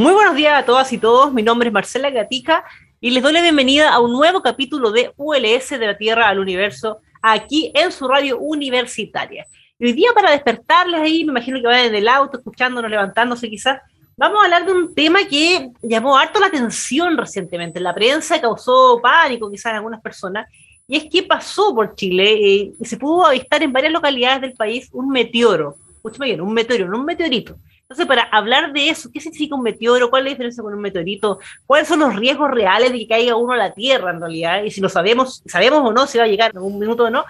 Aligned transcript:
Muy 0.00 0.14
buenos 0.14 0.34
días 0.34 0.58
a 0.58 0.64
todas 0.64 0.90
y 0.94 0.96
todos, 0.96 1.30
mi 1.30 1.42
nombre 1.42 1.68
es 1.68 1.74
Marcela 1.74 2.08
Gatica 2.08 2.64
y 3.02 3.10
les 3.10 3.22
doy 3.22 3.34
la 3.34 3.42
bienvenida 3.42 3.92
a 3.92 4.00
un 4.00 4.12
nuevo 4.12 4.40
capítulo 4.40 4.92
de 4.92 5.12
ULS 5.18 5.68
de 5.68 5.86
la 5.86 5.98
Tierra 5.98 6.26
al 6.26 6.38
Universo, 6.38 7.00
aquí 7.20 7.70
en 7.74 7.92
su 7.92 8.08
radio 8.08 8.38
universitaria. 8.38 9.46
Y 9.78 9.84
hoy 9.84 9.92
día 9.92 10.08
para 10.14 10.30
despertarles 10.30 11.02
ahí, 11.02 11.22
me 11.26 11.32
imagino 11.32 11.60
que 11.60 11.66
van 11.66 11.84
en 11.84 11.94
el 11.94 12.08
auto, 12.08 12.38
escuchándonos, 12.38 12.90
levantándose 12.90 13.50
quizás, 13.50 13.82
vamos 14.16 14.40
a 14.40 14.44
hablar 14.44 14.64
de 14.64 14.72
un 14.72 14.94
tema 14.94 15.18
que 15.28 15.68
llamó 15.82 16.16
harto 16.16 16.40
la 16.40 16.46
atención 16.46 17.18
recientemente. 17.18 17.78
En 17.78 17.84
la 17.84 17.94
prensa 17.94 18.40
causó 18.40 19.02
pánico 19.02 19.50
quizás 19.50 19.72
en 19.72 19.76
algunas 19.76 20.00
personas, 20.00 20.48
y 20.88 20.96
es 20.96 21.10
que 21.10 21.24
pasó 21.24 21.74
por 21.74 21.94
Chile 21.94 22.32
eh, 22.32 22.72
y 22.80 22.84
se 22.86 22.96
pudo 22.96 23.26
avistar 23.26 23.62
en 23.62 23.70
varias 23.70 23.92
localidades 23.92 24.40
del 24.40 24.54
país 24.54 24.88
un 24.92 25.10
meteoro. 25.10 25.76
Escúchame 26.00 26.26
bien, 26.26 26.40
un 26.40 26.52
meteoro, 26.52 26.88
no 26.88 26.98
un 26.98 27.04
meteorito 27.04 27.58
entonces, 27.90 28.06
para 28.06 28.22
hablar 28.22 28.72
de 28.72 28.88
eso, 28.88 29.10
¿qué 29.12 29.18
significa 29.18 29.56
un 29.56 29.64
meteoro? 29.64 30.10
¿Cuál 30.10 30.22
es 30.22 30.24
la 30.26 30.30
diferencia 30.30 30.62
con 30.62 30.72
un 30.72 30.80
meteorito? 30.80 31.40
¿Cuáles 31.66 31.88
son 31.88 31.98
los 31.98 32.14
riesgos 32.14 32.48
reales 32.48 32.92
de 32.92 32.98
que 32.98 33.08
caiga 33.08 33.34
uno 33.34 33.52
a 33.52 33.56
la 33.56 33.74
Tierra 33.74 34.12
en 34.12 34.20
realidad? 34.20 34.62
Y 34.62 34.70
si 34.70 34.80
lo 34.80 34.88
sabemos, 34.88 35.42
sabemos 35.44 35.80
o 35.82 35.92
no, 35.92 36.06
si 36.06 36.16
va 36.16 36.22
a 36.22 36.28
llegar 36.28 36.52
en 36.52 36.58
algún 36.58 36.78
minuto 36.78 37.06
o 37.06 37.10
no. 37.10 37.24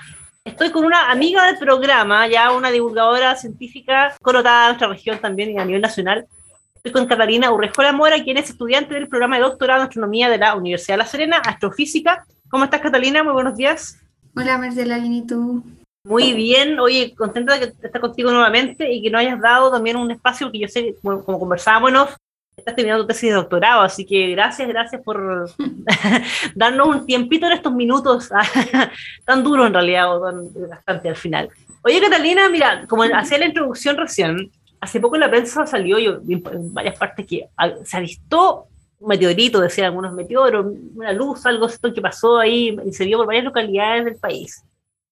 Estoy 0.44 0.68
con 0.70 0.84
una 0.84 1.10
amiga 1.10 1.46
del 1.46 1.56
programa, 1.56 2.28
ya 2.28 2.52
una 2.52 2.70
divulgadora 2.70 3.36
científica 3.36 4.14
connotada 4.20 4.64
en 4.64 4.68
nuestra 4.72 4.88
región 4.88 5.18
también 5.18 5.50
y 5.50 5.58
a 5.58 5.64
nivel 5.64 5.80
nacional. 5.80 6.26
Estoy 6.74 6.92
con 6.92 7.06
Catalina 7.06 7.50
Urrejola 7.50 7.92
Mora, 7.92 8.22
quien 8.22 8.36
es 8.36 8.50
estudiante 8.50 8.92
del 8.92 9.08
programa 9.08 9.36
de 9.36 9.44
doctorado 9.44 9.80
en 9.80 9.86
astronomía 9.86 10.28
de 10.28 10.36
la 10.36 10.54
Universidad 10.56 10.92
de 10.92 10.98
La 10.98 11.06
Serena, 11.06 11.38
astrofísica. 11.38 12.26
¿Cómo 12.50 12.64
estás, 12.64 12.82
Catalina? 12.82 13.24
Muy 13.24 13.32
buenos 13.32 13.56
días. 13.56 13.98
Hola, 14.36 14.58
Marcela, 14.58 14.98
¿y 14.98 15.22
tú? 15.22 15.64
Muy 16.04 16.32
bien, 16.32 16.80
oye, 16.80 17.14
contenta 17.14 17.58
de 17.58 17.66
estar 17.66 18.00
contigo 18.00 18.30
nuevamente 18.30 18.90
y 18.90 19.02
que 19.02 19.10
nos 19.10 19.20
hayas 19.20 19.38
dado 19.38 19.70
también 19.70 19.96
un 19.96 20.10
espacio 20.10 20.50
que 20.50 20.60
yo 20.60 20.68
sé, 20.68 20.94
como, 21.02 21.38
conversábamos, 21.38 22.16
estás 22.56 22.74
terminando 22.74 23.04
tu 23.04 23.08
tesis 23.08 23.28
de 23.28 23.36
doctorado, 23.36 23.82
así 23.82 24.06
que 24.06 24.28
gracias, 24.30 24.66
gracias 24.66 25.02
por 25.02 25.50
darnos 26.54 26.88
un 26.88 27.06
tiempito 27.06 27.46
en 27.46 27.52
estos 27.52 27.74
minutos 27.74 28.30
tan 29.26 29.44
duros 29.44 29.66
en 29.66 29.74
realidad, 29.74 30.16
o 30.16 30.24
tan 30.24 30.68
bastante 30.70 31.10
al 31.10 31.16
final. 31.16 31.50
Oye, 31.82 32.00
Catalina, 32.00 32.48
mira, 32.48 32.86
como 32.88 33.02
hacía 33.02 33.38
la 33.38 33.46
introducción 33.46 33.98
recién, 33.98 34.50
hace 34.80 35.00
poco 35.00 35.16
en 35.16 35.20
la 35.20 35.30
prensa 35.30 35.66
salió 35.66 35.98
yo 35.98 36.20
en 36.26 36.72
varias 36.72 36.96
partes 36.96 37.26
que 37.26 37.46
se 37.84 37.96
avistó 37.98 38.68
un 39.00 39.08
meteorito, 39.08 39.60
decían 39.60 39.86
algunos 39.86 40.14
meteoros, 40.14 40.66
una 40.94 41.12
luz, 41.12 41.44
algo 41.44 41.68
que 41.94 42.00
pasó 42.00 42.38
ahí 42.38 42.74
y 42.86 42.92
se 42.92 43.04
vio 43.04 43.18
por 43.18 43.26
varias 43.26 43.44
localidades 43.44 44.06
del 44.06 44.16
país. 44.16 44.64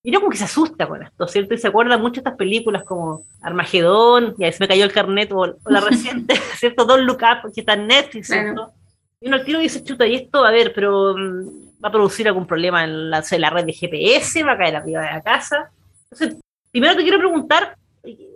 Y 0.08 0.10
uno 0.10 0.20
como 0.20 0.30
que 0.30 0.38
se 0.38 0.44
asusta 0.44 0.88
con 0.88 1.02
esto, 1.02 1.28
¿cierto? 1.28 1.52
Y 1.52 1.58
se 1.58 1.69
acuerda 1.69 1.98
mucho 1.98 2.14
de 2.14 2.20
estas 2.20 2.38
películas 2.38 2.82
como 2.82 3.24
Armagedón, 3.42 4.34
y 4.38 4.44
ahí 4.44 4.52
se 4.54 4.64
me 4.64 4.66
cayó 4.66 4.84
el 4.84 4.91
carnet, 4.91 5.30
o, 5.32 5.54
la 5.66 5.82
reciente, 5.82 6.34
¿cierto? 6.56 6.86
Don't 6.86 7.04
Look 7.04 7.19
Up, 7.20 7.52
que 7.52 7.60
está 7.60 7.74
en 7.74 7.88
Netflix, 7.88 8.28
¿cierto? 8.28 8.72
Y 9.20 9.26
uno 9.26 9.36
al 9.36 9.44
tiro 9.44 9.58
dice, 9.58 9.84
chuta, 9.84 10.06
y 10.06 10.14
esto, 10.14 10.46
a 10.46 10.50
ver, 10.50 10.72
pero 10.74 11.14
mm, 11.14 11.84
va 11.84 11.91
a 11.91 11.92
producir 11.92 12.26
algún 12.26 12.46
problema 12.46 12.84
en 12.84 13.10
la, 13.10 13.22
la 13.30 13.50
red 13.50 13.66
de 13.66 13.74
GPS, 13.74 14.42
va 14.44 14.52
a 14.52 14.56
caer 14.56 14.76
arriba 14.76 15.02
de 15.02 15.12
la 15.12 15.20
casa. 15.20 15.70
Entonces, 16.10 16.40
primero 16.70 16.96
te 16.96 17.02
quiero 17.02 17.19
preguntar, 17.19 17.76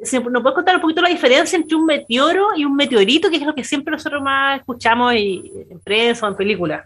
si 0.03 0.19
¿nos 0.19 0.43
puedes 0.43 0.55
contar 0.55 0.75
un 0.75 0.83
poquito 0.83 1.01
la 1.01 1.09
diferencia 1.09 1.57
entre 1.57 1.75
un 1.75 1.87
meteoro 1.87 2.49
y 2.55 2.67
un 2.67 2.77
meteorito, 2.77 3.31
que 3.31 3.37
es 3.37 3.47
lo 3.47 3.55
que 3.55 3.65
siempre 3.65 3.93
nosotros 3.93 4.21
más 4.21 4.61
escuchamos 4.61 5.15
en 5.15 5.81
prensa 5.83 6.27
o 6.27 6.29
en 6.29 6.37
películas? 6.37 6.85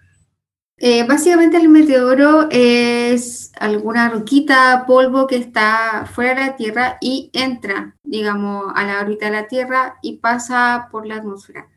Eh, 0.78 1.06
básicamente 1.06 1.56
el 1.56 1.70
meteoro 1.70 2.48
es 2.50 3.50
alguna 3.59 4.10
roquita, 4.10 4.84
polvo 4.87 5.26
que 5.26 5.37
está 5.37 6.04
fuera 6.04 6.34
de 6.34 6.50
la 6.50 6.56
Tierra 6.56 6.98
y 7.00 7.31
entra, 7.32 7.97
digamos, 8.04 8.72
a 8.75 8.84
la 8.84 9.00
órbita 9.00 9.26
de 9.26 9.32
la 9.32 9.48
Tierra 9.48 9.98
y 10.03 10.19
pasa 10.19 10.88
por 10.92 11.06
la 11.06 11.16
atmósfera. 11.16 11.70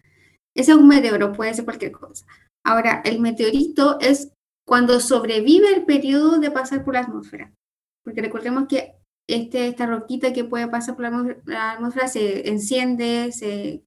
Ese 0.53 0.71
es 0.71 0.77
un 0.77 0.89
meteoro, 0.89 1.31
puede 1.31 1.53
ser 1.53 1.63
cualquier 1.63 1.93
cosa. 1.93 2.25
Ahora, 2.65 3.01
el 3.05 3.21
meteorito 3.21 3.99
es 4.01 4.33
cuando 4.67 4.99
sobrevive 4.99 5.73
el 5.73 5.85
periodo 5.85 6.37
de 6.37 6.51
pasar 6.51 6.83
por 6.83 6.95
la 6.95 6.99
atmósfera. 6.99 7.53
Porque 8.03 8.21
recordemos 8.21 8.67
que 8.67 8.95
este, 9.29 9.67
esta 9.67 9.85
roquita 9.85 10.33
que 10.33 10.43
puede 10.43 10.67
pasar 10.67 10.97
por 10.97 11.05
la 11.45 11.71
atmósfera, 11.71 12.09
se 12.09 12.49
enciende, 12.49 13.31
se 13.31 13.83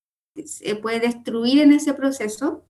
puede 0.76 1.00
destruir 1.00 1.60
en 1.60 1.72
ese 1.72 1.92
proceso 1.92 2.64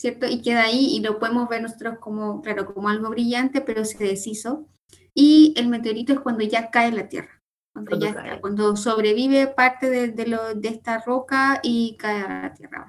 ¿cierto? 0.00 0.26
Y 0.26 0.40
queda 0.40 0.62
ahí 0.62 0.96
y 0.96 1.00
lo 1.00 1.18
podemos 1.18 1.46
ver 1.50 1.60
nosotros 1.60 1.98
como, 2.00 2.40
claro, 2.40 2.72
como 2.72 2.88
algo 2.88 3.10
brillante, 3.10 3.60
pero 3.60 3.84
se 3.84 4.02
deshizo. 4.02 4.66
Y 5.12 5.52
el 5.58 5.68
meteorito 5.68 6.14
es 6.14 6.20
cuando 6.20 6.42
ya 6.42 6.70
cae 6.70 6.88
en 6.88 6.96
la 6.96 7.08
Tierra, 7.10 7.42
cuando, 7.74 7.98
ya 7.98 8.40
cuando 8.40 8.76
sobrevive 8.76 9.48
parte 9.48 9.90
de, 9.90 10.08
de, 10.08 10.26
lo, 10.26 10.54
de 10.54 10.68
esta 10.68 11.02
roca 11.04 11.60
y 11.62 11.98
cae 11.98 12.22
a 12.22 12.42
la 12.44 12.54
Tierra. 12.54 12.88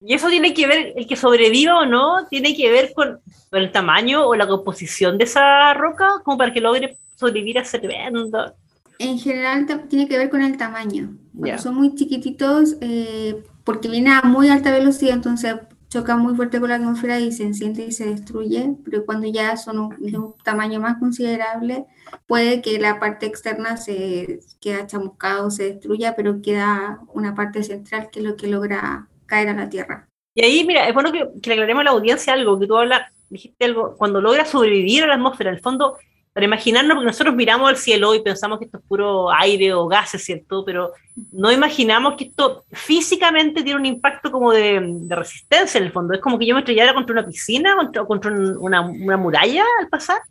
Y 0.00 0.12
eso 0.12 0.28
tiene 0.28 0.52
que 0.52 0.66
ver, 0.66 0.92
el 0.94 1.06
que 1.06 1.16
sobreviva 1.16 1.78
o 1.78 1.86
no, 1.86 2.26
tiene 2.28 2.54
que 2.54 2.70
ver 2.70 2.92
con, 2.92 3.20
el 3.52 3.72
tamaño 3.72 4.26
o 4.26 4.34
la 4.34 4.46
composición 4.46 5.16
de 5.16 5.24
esa 5.24 5.72
roca, 5.72 6.08
como 6.24 6.36
para 6.36 6.52
que 6.52 6.60
logre 6.60 6.98
sobrevivir 7.16 7.58
a 7.58 7.62
ese 7.62 7.78
evento. 7.78 8.54
En 8.98 9.18
general 9.18 9.66
tiene 9.88 10.06
que 10.06 10.18
ver 10.18 10.28
con 10.28 10.42
el 10.42 10.58
tamaño. 10.58 11.16
son 11.56 11.74
muy 11.74 11.94
chiquititos, 11.94 12.76
eh, 12.82 13.42
porque 13.64 13.88
viene 13.88 14.10
a 14.10 14.22
muy 14.22 14.50
alta 14.50 14.70
velocidad, 14.70 15.14
entonces 15.14 15.54
choca 15.94 16.16
muy 16.16 16.34
fuerte 16.34 16.58
con 16.58 16.70
la 16.70 16.74
atmósfera 16.74 17.20
y 17.20 17.30
se 17.30 17.44
enciende 17.44 17.86
y 17.86 17.92
se 17.92 18.06
destruye, 18.06 18.74
pero 18.84 19.06
cuando 19.06 19.28
ya 19.28 19.56
son 19.56 19.90
de 20.00 20.18
un 20.18 20.34
tamaño 20.42 20.80
más 20.80 20.98
considerable, 20.98 21.86
puede 22.26 22.60
que 22.62 22.80
la 22.80 22.98
parte 22.98 23.26
externa 23.26 23.76
se 23.76 24.40
quede 24.60 24.88
chamuscada 24.88 25.46
o 25.46 25.52
se 25.52 25.74
destruya, 25.74 26.16
pero 26.16 26.42
queda 26.42 26.98
una 27.12 27.36
parte 27.36 27.62
central 27.62 28.10
que 28.10 28.18
es 28.18 28.24
lo 28.24 28.36
que 28.36 28.48
logra 28.48 29.06
caer 29.26 29.50
a 29.50 29.54
la 29.54 29.68
Tierra. 29.68 30.08
Y 30.34 30.44
ahí, 30.44 30.64
mira, 30.66 30.88
es 30.88 30.94
bueno 30.94 31.12
que, 31.12 31.28
que 31.40 31.50
le 31.50 31.54
aclaremos 31.54 31.82
a 31.82 31.84
la 31.84 31.90
audiencia 31.92 32.32
algo, 32.32 32.58
que 32.58 32.66
tú 32.66 32.76
hablas, 32.76 33.12
dijiste 33.30 33.64
algo, 33.64 33.94
cuando 33.96 34.20
logra 34.20 34.44
sobrevivir 34.44 35.04
a 35.04 35.06
la 35.06 35.14
atmósfera, 35.14 35.50
en 35.50 35.56
el 35.56 35.62
fondo 35.62 35.96
para 36.34 36.46
imaginarnos, 36.46 36.96
porque 36.96 37.06
nosotros 37.06 37.36
miramos 37.36 37.70
al 37.70 37.76
cielo 37.76 38.12
y 38.12 38.20
pensamos 38.20 38.58
que 38.58 38.64
esto 38.64 38.78
es 38.78 38.84
puro 38.84 39.30
aire 39.32 39.72
o 39.72 39.86
gases, 39.86 40.24
¿cierto? 40.24 40.64
Pero 40.64 40.92
no 41.30 41.52
imaginamos 41.52 42.16
que 42.18 42.24
esto 42.24 42.64
físicamente 42.72 43.62
tiene 43.62 43.78
un 43.78 43.86
impacto 43.86 44.32
como 44.32 44.50
de, 44.50 45.06
resistencia 45.10 45.78
en 45.78 45.84
el 45.84 45.92
fondo. 45.92 46.12
Es 46.12 46.20
como 46.20 46.36
que 46.36 46.46
yo 46.46 46.54
me 46.54 46.62
estrellara 46.62 46.92
contra 46.92 47.12
una 47.12 47.24
piscina 47.24 47.76
o 47.78 48.06
contra 48.06 48.32
una, 48.58 48.82
muralla 49.16 49.62
al 49.80 49.88
pasar. 49.88 50.22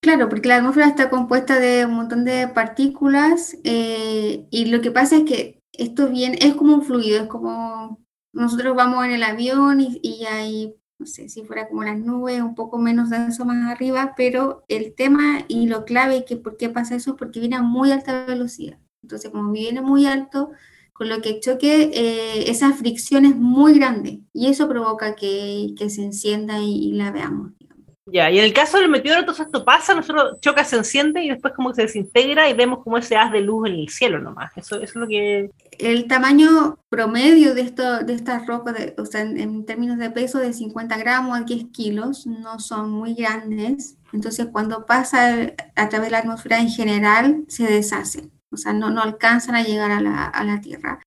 Claro, 0.00 0.30
porque 0.30 0.48
la 0.48 0.56
atmósfera 0.56 0.86
está 0.86 1.10
compuesta 1.10 1.60
de 1.60 1.84
un 1.84 1.92
montón 1.92 2.24
de 2.24 2.48
partículas 2.48 3.54
eh, 3.62 4.46
y 4.50 4.64
lo 4.64 4.80
que 4.80 4.90
pasa 4.90 5.18
es 5.18 5.24
que 5.24 5.60
esto 5.72 6.08
viene, 6.08 6.38
es 6.40 6.54
como 6.54 6.74
un 6.74 6.82
fluido, 6.82 7.24
es 7.24 7.28
como 7.28 8.00
nosotros 8.32 8.74
vamos 8.74 9.04
en 9.04 9.10
el 9.10 9.22
avión 9.22 9.78
y 9.80 10.24
hay 10.24 10.74
no 11.00 11.06
sé, 11.06 11.30
si 11.30 11.44
fuera 11.44 11.66
como 11.66 11.82
las 11.82 11.98
nubes, 11.98 12.42
un 12.42 12.54
poco 12.54 12.78
menos 12.78 13.08
denso 13.08 13.46
más 13.46 13.66
arriba, 13.70 14.12
pero 14.18 14.64
el 14.68 14.94
tema 14.94 15.46
y 15.48 15.66
lo 15.66 15.86
clave 15.86 16.26
que 16.26 16.36
por 16.36 16.58
qué 16.58 16.68
pasa 16.68 16.94
eso 16.94 17.12
es 17.12 17.16
porque 17.16 17.40
viene 17.40 17.56
a 17.56 17.62
muy 17.62 17.90
alta 17.90 18.26
velocidad. 18.26 18.78
Entonces, 19.02 19.30
como 19.30 19.50
viene 19.50 19.80
muy 19.80 20.04
alto, 20.04 20.50
con 20.92 21.08
lo 21.08 21.22
que 21.22 21.40
choque, 21.40 21.90
eh, 21.94 22.50
esa 22.50 22.74
fricción 22.74 23.24
es 23.24 23.34
muy 23.34 23.72
grande 23.78 24.20
y 24.34 24.48
eso 24.48 24.68
provoca 24.68 25.16
que, 25.16 25.74
que 25.78 25.88
se 25.88 26.04
encienda 26.04 26.58
y, 26.60 26.92
la 26.92 27.10
veamos. 27.10 27.52
Ya, 28.12 28.30
y 28.30 28.38
en 28.38 28.44
el 28.44 28.52
caso 28.52 28.78
del 28.78 28.88
meteoro, 28.88 29.20
entonces 29.20 29.46
esto 29.46 29.64
pasa, 29.64 29.94
nosotros 29.94 30.40
choca, 30.40 30.64
se 30.64 30.76
enciende 30.76 31.22
y 31.22 31.28
después 31.28 31.54
como 31.54 31.72
se 31.72 31.82
desintegra 31.82 32.48
y 32.48 32.54
vemos 32.54 32.82
como 32.82 32.98
ese 32.98 33.16
haz 33.16 33.30
de 33.30 33.40
luz 33.40 33.68
en 33.68 33.74
el 33.74 33.88
cielo 33.88 34.18
nomás. 34.18 34.50
Eso, 34.56 34.76
eso 34.76 34.84
es 34.84 34.96
lo 34.96 35.06
que... 35.06 35.50
El 35.78 36.08
tamaño 36.08 36.78
promedio 36.88 37.54
de, 37.54 37.62
esto, 37.62 38.00
de 38.00 38.14
estas 38.14 38.46
rocas, 38.46 38.74
o 38.98 39.06
sea, 39.06 39.20
en, 39.22 39.64
términos 39.64 39.98
de 39.98 40.10
peso, 40.10 40.38
de 40.38 40.52
50 40.52 40.96
gramos 40.98 41.38
a 41.38 41.44
10 41.44 41.66
kilos, 41.72 42.26
no 42.26 42.58
son 42.58 42.90
muy 42.90 43.14
grandes. 43.14 43.96
Entonces, 44.12 44.48
cuando 44.50 44.86
pasa 44.86 45.52
a 45.76 45.88
través 45.88 46.08
de 46.08 46.10
la 46.10 46.18
atmósfera 46.18 46.58
en 46.58 46.68
general, 46.68 47.44
se 47.48 47.64
deshacen. 47.64 48.32
O 48.50 48.56
sea, 48.56 48.72
no, 48.72 48.90
no 48.90 49.02
alcanzan 49.02 49.54
a 49.54 49.62
llegar 49.62 49.92
a 49.92 50.00
la, 50.00 50.24
a 50.26 50.44
la 50.44 50.60
Tierra 50.60 51.00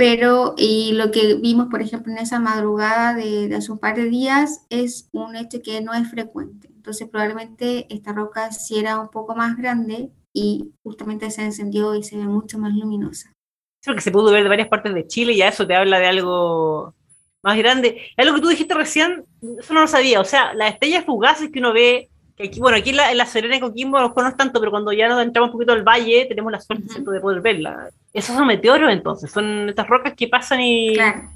pero 0.00 0.54
y 0.56 0.92
lo 0.94 1.10
que 1.10 1.34
vimos, 1.34 1.66
por 1.70 1.82
ejemplo, 1.82 2.10
en 2.10 2.16
esa 2.16 2.40
madrugada 2.40 3.12
de, 3.12 3.54
hace 3.54 3.70
un 3.70 3.78
par 3.78 3.96
de 3.96 4.06
días 4.06 4.64
es 4.70 5.10
un 5.12 5.36
hecho 5.36 5.60
que 5.62 5.82
no 5.82 5.92
es 5.92 6.08
frecuente. 6.10 6.68
Entonces, 6.74 7.06
probablemente 7.06 7.86
esta 7.90 8.14
roca 8.14 8.50
sí 8.50 8.78
era 8.78 8.98
un 8.98 9.10
poco 9.10 9.36
más 9.36 9.58
grande 9.58 10.10
y 10.32 10.72
justamente 10.82 11.30
se 11.30 11.42
encendió 11.42 11.94
y 11.94 12.02
se 12.02 12.16
ve 12.16 12.24
mucho 12.24 12.58
más 12.58 12.72
luminosa. 12.72 13.34
Creo 13.82 13.94
que 13.94 14.00
se 14.00 14.10
pudo 14.10 14.32
ver 14.32 14.42
de 14.42 14.48
varias 14.48 14.68
partes 14.68 14.94
de 14.94 15.06
Chile 15.06 15.34
y 15.34 15.36
ya 15.36 15.48
eso 15.48 15.66
te 15.66 15.74
habla 15.74 15.98
de 15.98 16.06
algo 16.06 16.94
más 17.42 17.58
grande. 17.58 18.00
Lo 18.16 18.34
que 18.34 18.40
tú 18.40 18.48
dijiste 18.48 18.72
recién, 18.72 19.26
eso 19.58 19.74
no 19.74 19.82
lo 19.82 19.86
sabía. 19.86 20.22
O 20.22 20.24
sea, 20.24 20.54
las 20.54 20.72
estrellas 20.72 21.04
fugaces 21.04 21.50
que 21.50 21.58
uno 21.58 21.74
ve 21.74 22.09
bueno, 22.58 22.78
aquí 22.78 22.90
en 22.90 22.96
la, 22.96 23.10
en 23.10 23.18
la 23.18 23.26
Serena 23.26 23.56
y 23.56 23.60
Coquimbo 23.60 23.98
a 23.98 24.02
lo 24.02 24.08
mejor 24.08 24.24
no 24.24 24.28
es 24.30 24.36
tanto, 24.36 24.60
pero 24.60 24.70
cuando 24.70 24.92
ya 24.92 25.08
nos 25.08 25.22
entramos 25.22 25.48
un 25.48 25.52
poquito 25.52 25.72
al 25.72 25.82
valle, 25.82 26.26
tenemos 26.26 26.52
la 26.52 26.60
suerte 26.60 27.00
de 27.00 27.20
poder 27.20 27.40
verla. 27.40 27.90
Esos 28.12 28.36
son 28.36 28.46
meteoros 28.46 28.90
entonces, 28.90 29.30
son 29.30 29.68
estas 29.68 29.88
rocas 29.88 30.14
que 30.16 30.28
pasan 30.28 30.60
y... 30.60 30.94
Claro. 30.94 31.30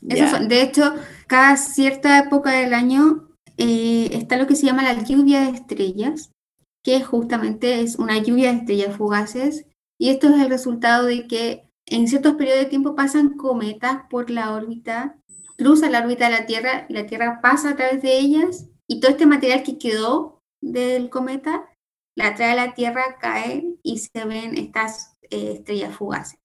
de 0.00 0.62
hecho, 0.62 0.94
cada 1.26 1.56
cierta 1.56 2.18
época 2.18 2.52
del 2.52 2.74
año 2.74 3.28
eh, 3.56 4.10
está 4.12 4.36
lo 4.36 4.46
que 4.46 4.54
se 4.54 4.66
llama 4.66 4.82
la 4.82 5.02
lluvia 5.02 5.40
de 5.40 5.50
estrellas, 5.50 6.30
que 6.82 7.02
justamente 7.02 7.80
es 7.80 7.96
una 7.96 8.18
lluvia 8.18 8.52
de 8.52 8.58
estrellas 8.58 8.96
fugaces, 8.96 9.66
y 9.98 10.10
esto 10.10 10.28
es 10.28 10.40
el 10.40 10.48
resultado 10.48 11.06
de 11.06 11.26
que 11.26 11.68
en 11.86 12.06
ciertos 12.06 12.34
periodos 12.34 12.60
de 12.60 12.70
tiempo 12.70 12.94
pasan 12.94 13.36
cometas 13.36 14.02
por 14.08 14.30
la 14.30 14.52
órbita, 14.52 15.16
cruzan 15.56 15.92
la 15.92 16.00
órbita 16.00 16.26
de 16.26 16.38
la 16.38 16.46
Tierra, 16.46 16.86
y 16.88 16.92
la 16.92 17.06
Tierra 17.06 17.40
pasa 17.42 17.70
a 17.70 17.76
través 17.76 18.00
de 18.02 18.18
ellas, 18.18 18.68
y 18.88 19.00
todo 19.00 19.10
este 19.10 19.26
material 19.26 19.62
que 19.62 19.78
quedó 19.78 20.42
del 20.60 21.10
cometa 21.10 21.68
la 22.16 22.34
trae 22.34 22.52
a 22.52 22.66
la 22.66 22.74
Tierra, 22.74 23.18
cae 23.20 23.76
y 23.82 23.98
se 23.98 24.24
ven 24.24 24.58
estas 24.58 25.16
eh, 25.30 25.52
estrellas 25.58 25.94
fugaces, 25.94 26.40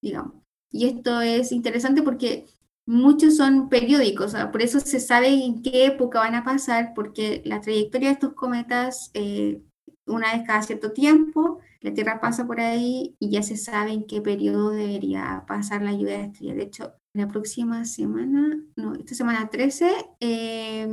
digamos. 0.00 0.34
Y 0.70 0.86
esto 0.86 1.20
es 1.20 1.50
interesante 1.50 2.02
porque 2.02 2.46
muchos 2.86 3.36
son 3.36 3.68
periódicos, 3.68 4.36
por 4.52 4.62
eso 4.62 4.78
se 4.78 5.00
sabe 5.00 5.28
en 5.28 5.62
qué 5.62 5.86
época 5.86 6.20
van 6.20 6.36
a 6.36 6.44
pasar, 6.44 6.92
porque 6.94 7.42
la 7.44 7.60
trayectoria 7.60 8.08
de 8.10 8.14
estos 8.14 8.34
cometas, 8.34 9.10
eh, 9.14 9.60
una 10.06 10.32
vez 10.32 10.46
cada 10.46 10.62
cierto 10.62 10.92
tiempo, 10.92 11.58
la 11.80 11.92
Tierra 11.92 12.20
pasa 12.20 12.46
por 12.46 12.60
ahí 12.60 13.16
y 13.18 13.30
ya 13.30 13.42
se 13.42 13.56
sabe 13.56 13.92
en 13.92 14.06
qué 14.06 14.20
periodo 14.20 14.70
debería 14.70 15.44
pasar 15.48 15.82
la 15.82 15.92
lluvia 15.92 16.18
de 16.18 16.24
estrellas. 16.26 16.56
De 16.56 16.62
hecho, 16.62 16.92
la 17.16 17.28
próxima 17.28 17.84
semana, 17.84 18.60
no, 18.76 18.94
esta 18.94 19.14
semana 19.14 19.48
13, 19.48 19.90
eh, 20.20 20.88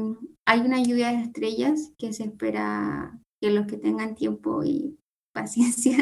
hay 0.46 0.60
una 0.62 0.82
lluvia 0.82 1.10
de 1.10 1.24
estrellas 1.24 1.92
que 1.98 2.14
se 2.14 2.24
espera 2.24 3.20
que 3.42 3.52
los 3.52 3.68
que 3.68 3.78
tengan 3.78 4.16
tiempo 4.16 4.64
y 4.64 4.98
paciencia 5.34 5.98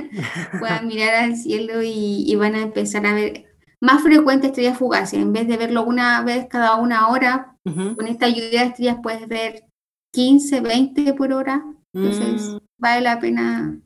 puedan 0.60 0.88
mirar 0.88 1.16
al 1.16 1.38
cielo 1.38 1.82
y, 1.84 2.36
van 2.36 2.56
a 2.56 2.62
empezar 2.62 3.06
a 3.06 3.14
ver 3.14 3.46
más 3.82 4.04
frecuentes 4.04 4.50
estrellas 4.50 4.78
fugaces. 4.78 5.20
En 5.20 5.34
vez 5.34 5.48
de 5.48 5.58
verlo 5.58 5.84
una 5.84 6.22
vez 6.24 6.48
cada 6.50 6.76
una 6.76 7.10
hora, 7.10 7.58
con 7.64 8.08
esta 8.08 8.28
lluvia 8.28 8.62
de 8.62 8.68
estrellas 8.68 8.98
puedes 9.02 9.28
ver 9.28 9.64
15, 10.14 10.62
20 10.62 11.14
por 11.14 11.34
hora. 11.34 11.64
Entonces 11.94 12.50
mm. 12.50 12.58
vale 12.78 13.02
la 13.02 13.20
pena 13.20 13.80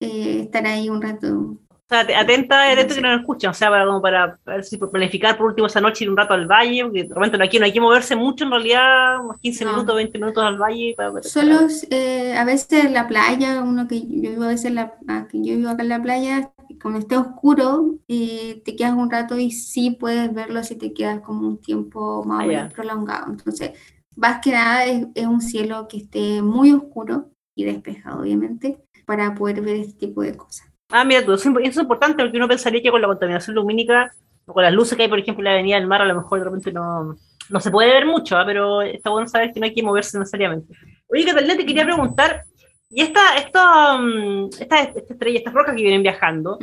eh, 0.00 0.40
estar 0.42 0.66
ahí 0.66 0.90
un 0.90 1.00
rato 1.00 1.58
sea, 1.90 2.20
atenta, 2.20 2.70
atenta 2.70 2.94
que 2.94 3.00
no 3.00 3.10
nos 3.10 3.20
escuchan, 3.20 3.50
o 3.50 3.54
sea, 3.54 3.68
para, 3.68 3.84
como 3.84 4.00
para, 4.00 4.38
ver 4.46 4.64
si 4.64 4.78
planificar 4.78 5.36
por 5.36 5.46
último 5.46 5.66
esa 5.66 5.80
noche 5.80 6.04
ir 6.04 6.10
un 6.10 6.16
rato 6.16 6.34
al 6.34 6.46
valle, 6.46 6.84
porque 6.84 7.04
de 7.04 7.14
repente 7.14 7.42
aquí 7.42 7.58
no 7.58 7.64
hay 7.64 7.72
que 7.72 7.80
moverse 7.80 8.14
mucho, 8.14 8.44
en 8.44 8.50
realidad, 8.50 9.20
unos 9.24 9.38
15 9.38 9.64
minutos, 9.64 9.96
20 9.96 10.18
minutos 10.18 10.44
al 10.44 10.56
valle. 10.56 10.94
Para, 10.96 11.22
Solo 11.22 11.66
eh, 11.90 12.36
a 12.36 12.44
veces 12.44 12.84
en 12.84 12.92
la 12.92 13.08
playa, 13.08 13.62
uno 13.62 13.88
que 13.88 14.00
yo 14.00 14.30
vivo 14.30 14.44
a 14.44 14.48
veces 14.48 14.72
la, 14.72 14.94
yo 15.32 15.56
vivo 15.56 15.68
acá 15.68 15.82
en 15.82 15.88
la 15.88 16.02
playa, 16.02 16.52
cuando 16.80 17.00
esté 17.00 17.16
oscuro, 17.16 17.98
eh, 18.08 18.62
te 18.64 18.76
quedas 18.76 18.94
un 18.94 19.10
rato 19.10 19.36
y 19.38 19.50
sí 19.50 19.90
puedes 19.90 20.32
verlo 20.32 20.62
si 20.62 20.76
te 20.76 20.92
quedas 20.92 21.20
como 21.20 21.46
un 21.46 21.60
tiempo 21.60 22.24
más 22.24 22.40
o 22.40 22.42
ah, 22.42 22.46
menos 22.46 22.72
prolongado. 22.72 23.30
Entonces, 23.30 23.72
más 24.14 24.40
que 24.40 24.52
nada 24.52 24.84
es, 24.84 25.06
es 25.14 25.26
un 25.26 25.40
cielo 25.40 25.88
que 25.88 25.98
esté 25.98 26.40
muy 26.40 26.72
oscuro 26.72 27.30
y 27.54 27.64
despejado, 27.64 28.22
obviamente, 28.22 28.78
para 29.06 29.34
poder 29.34 29.60
ver 29.60 29.76
este 29.76 30.06
tipo 30.06 30.22
de 30.22 30.36
cosas. 30.36 30.69
Ah, 30.90 31.04
mira 31.04 31.24
tú, 31.24 31.32
eso 31.32 31.58
es 31.58 31.76
importante 31.76 32.22
porque 32.22 32.36
uno 32.36 32.48
pensaría 32.48 32.82
que 32.82 32.90
con 32.90 33.00
la 33.00 33.06
contaminación 33.06 33.54
lumínica 33.54 34.12
o 34.46 34.52
con 34.52 34.62
las 34.62 34.72
luces 34.72 34.96
que 34.96 35.04
hay, 35.04 35.08
por 35.08 35.18
ejemplo, 35.18 35.40
en 35.42 35.44
la 35.44 35.52
avenida 35.52 35.76
del 35.76 35.86
mar, 35.86 36.02
a 36.02 36.06
lo 36.06 36.16
mejor 36.16 36.38
de 36.40 36.44
repente 36.44 36.72
no, 36.72 37.16
no 37.48 37.60
se 37.60 37.70
puede 37.70 37.92
ver 37.92 38.06
mucho, 38.06 38.36
¿ah? 38.36 38.44
pero 38.44 38.82
está 38.82 39.10
bueno 39.10 39.28
saber 39.28 39.52
que 39.52 39.60
no 39.60 39.66
hay 39.66 39.74
que 39.74 39.82
moverse 39.82 40.18
necesariamente. 40.18 40.74
Oye, 41.08 41.24
Catalina, 41.24 41.56
te 41.56 41.66
quería 41.66 41.84
preguntar, 41.84 42.44
y 42.90 43.02
esta, 43.02 43.36
esta, 43.36 43.96
mm, 43.98 44.50
esta, 44.58 44.80
esta 44.80 45.12
estrella, 45.14 45.38
estas 45.38 45.54
rocas 45.54 45.76
que 45.76 45.82
vienen 45.82 46.02
viajando, 46.02 46.58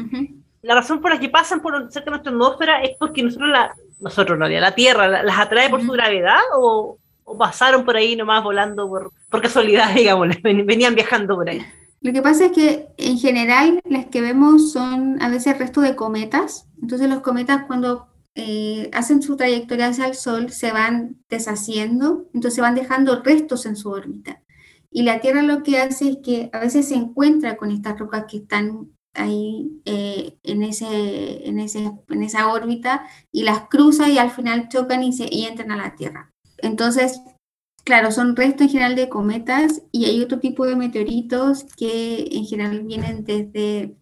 la 0.62 0.76
razón 0.76 1.00
por 1.00 1.12
la 1.12 1.20
que 1.20 1.30
pasan 1.30 1.62
por 1.62 1.92
cerca 1.92 2.06
de 2.06 2.12
nuestra 2.12 2.32
atmósfera 2.32 2.82
es 2.82 2.98
porque 3.00 3.24
nosotros, 3.24 3.50
la, 3.50 3.74
nosotros 4.00 4.38
no, 4.38 4.48
la 4.48 4.76
Tierra, 4.76 5.24
las 5.24 5.40
atrae 5.40 5.70
por 5.70 5.82
su 5.82 5.92
gravedad 5.92 6.42
o, 6.56 6.98
o, 7.24 7.38
pasaron 7.38 7.86
por 7.86 7.96
ahí 7.96 8.16
nomás 8.16 8.44
volando 8.44 8.88
por, 8.90 9.12
por 9.30 9.42
casualidad, 9.42 9.90
digamos, 9.96 10.28
venían 10.42 10.96
viajando 10.96 11.36
por 11.36 11.50
ahí. 11.50 11.62
Lo 12.08 12.14
que 12.14 12.22
pasa 12.22 12.46
es 12.46 12.52
que 12.54 12.88
en 12.96 13.18
general 13.18 13.82
las 13.84 14.06
que 14.06 14.22
vemos 14.22 14.72
son 14.72 15.22
a 15.22 15.28
veces 15.28 15.48
el 15.48 15.60
resto 15.60 15.82
de 15.82 15.98
cometas. 15.98 16.66
Entonces 16.82 17.10
los 17.10 17.20
cometas 17.20 17.66
cuando 17.68 18.08
eh, 18.34 18.90
hacen 18.94 19.22
su 19.22 19.36
trayectoria 19.36 19.88
hacia 19.88 20.08
el 20.08 20.16
Sol 20.16 20.50
se 20.50 20.72
van 20.72 21.18
deshaciendo, 21.28 22.30
entonces 22.34 22.62
van 22.62 22.76
dejando 22.76 23.22
restos 23.22 23.66
en 23.66 23.76
su 23.76 23.90
órbita. 23.90 24.42
Y 24.90 25.04
la 25.04 25.20
Tierra 25.20 25.42
lo 25.42 25.64
que 25.64 25.80
hace 25.80 26.12
es 26.12 26.18
que 26.24 26.50
a 26.54 26.60
veces 26.60 26.88
se 26.88 26.96
encuentra 26.96 27.58
con 27.58 27.72
estas 27.72 28.00
rocas 28.00 28.24
que 28.32 28.38
están 28.38 28.90
ahí 29.14 29.82
eh, 29.84 30.38
en, 30.44 30.64
ese, 30.64 31.46
en, 31.46 31.60
ese, 31.60 31.92
en 32.08 32.24
esa 32.24 32.48
órbita 32.54 33.06
y 33.34 33.44
las 33.44 33.68
cruza 33.68 34.08
y 34.08 34.18
al 34.18 34.32
final 34.32 34.70
chocan 34.70 35.04
y, 35.04 35.12
se, 35.12 35.28
y 35.30 35.44
entran 35.44 35.72
a 35.72 35.76
la 35.76 35.94
Tierra. 35.96 36.32
Entonces, 36.60 37.20
Claro, 37.88 38.12
son 38.12 38.36
restos 38.36 38.64
en 38.64 38.70
general 38.70 38.96
de 38.98 39.08
cometas 39.08 39.82
y 39.94 40.08
hay 40.08 40.22
otro 40.22 40.40
tipo 40.40 40.66
de 40.66 40.76
meteoritos 40.76 41.64
que 41.78 42.28
en 42.34 42.44
general 42.44 42.82
vienen 42.84 43.24
desde 43.24 43.96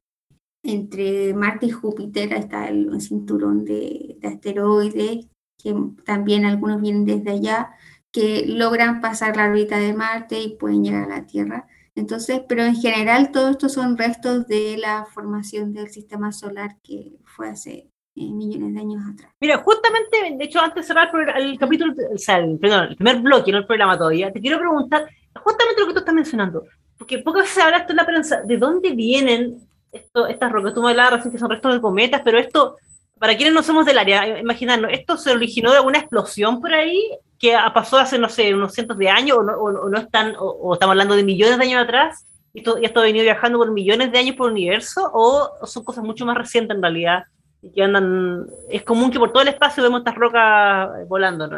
entre 0.63 1.35
Marte 1.35 1.67
y 1.67 1.69
Júpiter, 1.69 2.33
está 2.33 2.67
el, 2.67 2.99
cinturón 2.99 3.63
de, 3.63 4.17
asteroides, 4.23 5.27
que 5.61 5.75
también 6.03 6.45
algunos 6.45 6.81
vienen 6.81 7.05
desde 7.05 7.29
allá, 7.29 7.75
que 8.11 8.47
logran 8.47 9.01
pasar 9.01 9.37
la 9.37 9.45
órbita 9.45 9.77
de 9.77 9.93
Marte 9.93 10.41
y 10.41 10.57
pueden 10.57 10.83
llegar 10.83 11.03
a 11.03 11.17
la 11.17 11.27
Tierra. 11.27 11.67
Entonces, 11.93 12.41
pero 12.49 12.63
en 12.63 12.75
general 12.75 13.31
todos 13.31 13.51
estos 13.51 13.73
son 13.73 13.99
restos 13.99 14.47
de 14.47 14.79
la 14.79 15.05
formación 15.05 15.73
del 15.73 15.91
sistema 15.91 16.31
solar 16.31 16.79
que 16.81 17.19
fue 17.23 17.49
hace 17.49 17.91
millones 18.15 18.73
de 18.73 18.79
años 18.79 19.03
atrás. 19.13 19.31
Mira, 19.39 19.57
justamente, 19.57 20.35
de 20.37 20.43
hecho, 20.43 20.59
antes 20.59 20.75
de 20.75 20.83
cerrar 20.83 21.09
el, 21.35 21.59
capítulo, 21.59 21.93
o 22.13 22.17
sea, 22.17 22.37
el, 22.37 22.57
perdón, 22.57 22.87
el 22.89 22.95
primer 22.95 23.17
bloque, 23.17 23.51
no 23.51 23.57
el 23.57 23.65
programa 23.65 23.97
todavía, 23.97 24.31
te 24.31 24.39
quiero 24.39 24.57
preguntar 24.57 25.07
justamente 25.35 25.81
lo 25.81 25.87
que 25.87 25.93
tú 25.93 25.99
estás 25.99 26.15
mencionando, 26.15 26.63
porque 26.97 27.19
pocas 27.19 27.43
veces 27.43 27.63
hablaste 27.63 27.91
en 27.91 27.97
la 27.97 28.05
prensa 28.05 28.41
de 28.41 28.57
dónde 28.57 28.91
vienen 28.91 29.67
esto, 29.91 30.27
estas 30.27 30.51
rocas. 30.51 30.73
Tú 30.73 30.81
me 30.81 30.91
hablabas 30.91 31.13
recién 31.13 31.31
que 31.31 31.39
son 31.39 31.49
restos 31.49 31.73
de 31.73 31.81
cometas, 31.81 32.21
pero 32.23 32.37
esto, 32.37 32.77
para 33.19 33.35
quienes 33.35 33.53
no 33.53 33.63
somos 33.63 33.85
del 33.85 33.97
área, 33.97 34.39
imaginarnos, 34.39 34.91
¿esto 34.93 35.17
se 35.17 35.31
originó 35.31 35.71
de 35.71 35.77
alguna 35.77 35.99
explosión 35.99 36.61
por 36.61 36.73
ahí 36.73 37.01
que 37.37 37.55
pasó 37.73 37.97
hace, 37.97 38.17
no 38.17 38.29
sé, 38.29 38.53
unos 38.53 38.73
cientos 38.73 38.97
de 38.97 39.09
años, 39.09 39.37
o 39.37 39.43
no, 39.43 39.53
o, 39.53 39.89
no 39.89 39.97
están, 39.97 40.35
o, 40.39 40.73
estamos 40.73 40.93
hablando 40.93 41.15
de 41.15 41.23
millones 41.23 41.57
de 41.57 41.65
años 41.65 41.83
atrás? 41.83 42.25
Y 42.53 42.59
esto, 42.59 42.77
esto 42.77 43.01
ha 43.01 43.03
venido 43.03 43.23
viajando 43.23 43.57
por 43.57 43.71
millones 43.71 44.11
de 44.13 44.19
años 44.19 44.37
por 44.37 44.47
el 44.47 44.53
universo, 44.53 45.09
o 45.13 45.65
son 45.65 45.83
cosas 45.83 46.03
mucho 46.05 46.25
más 46.25 46.37
recientes 46.37 46.75
en 46.75 46.81
realidad, 46.81 47.23
que 47.73 47.83
andan, 47.83 48.47
es 48.69 48.83
común 48.83 49.11
que 49.11 49.19
por 49.19 49.31
todo 49.31 49.41
el 49.43 49.49
espacio 49.49 49.83
vemos 49.83 49.99
estas 49.99 50.15
rocas 50.15 51.07
volando, 51.07 51.49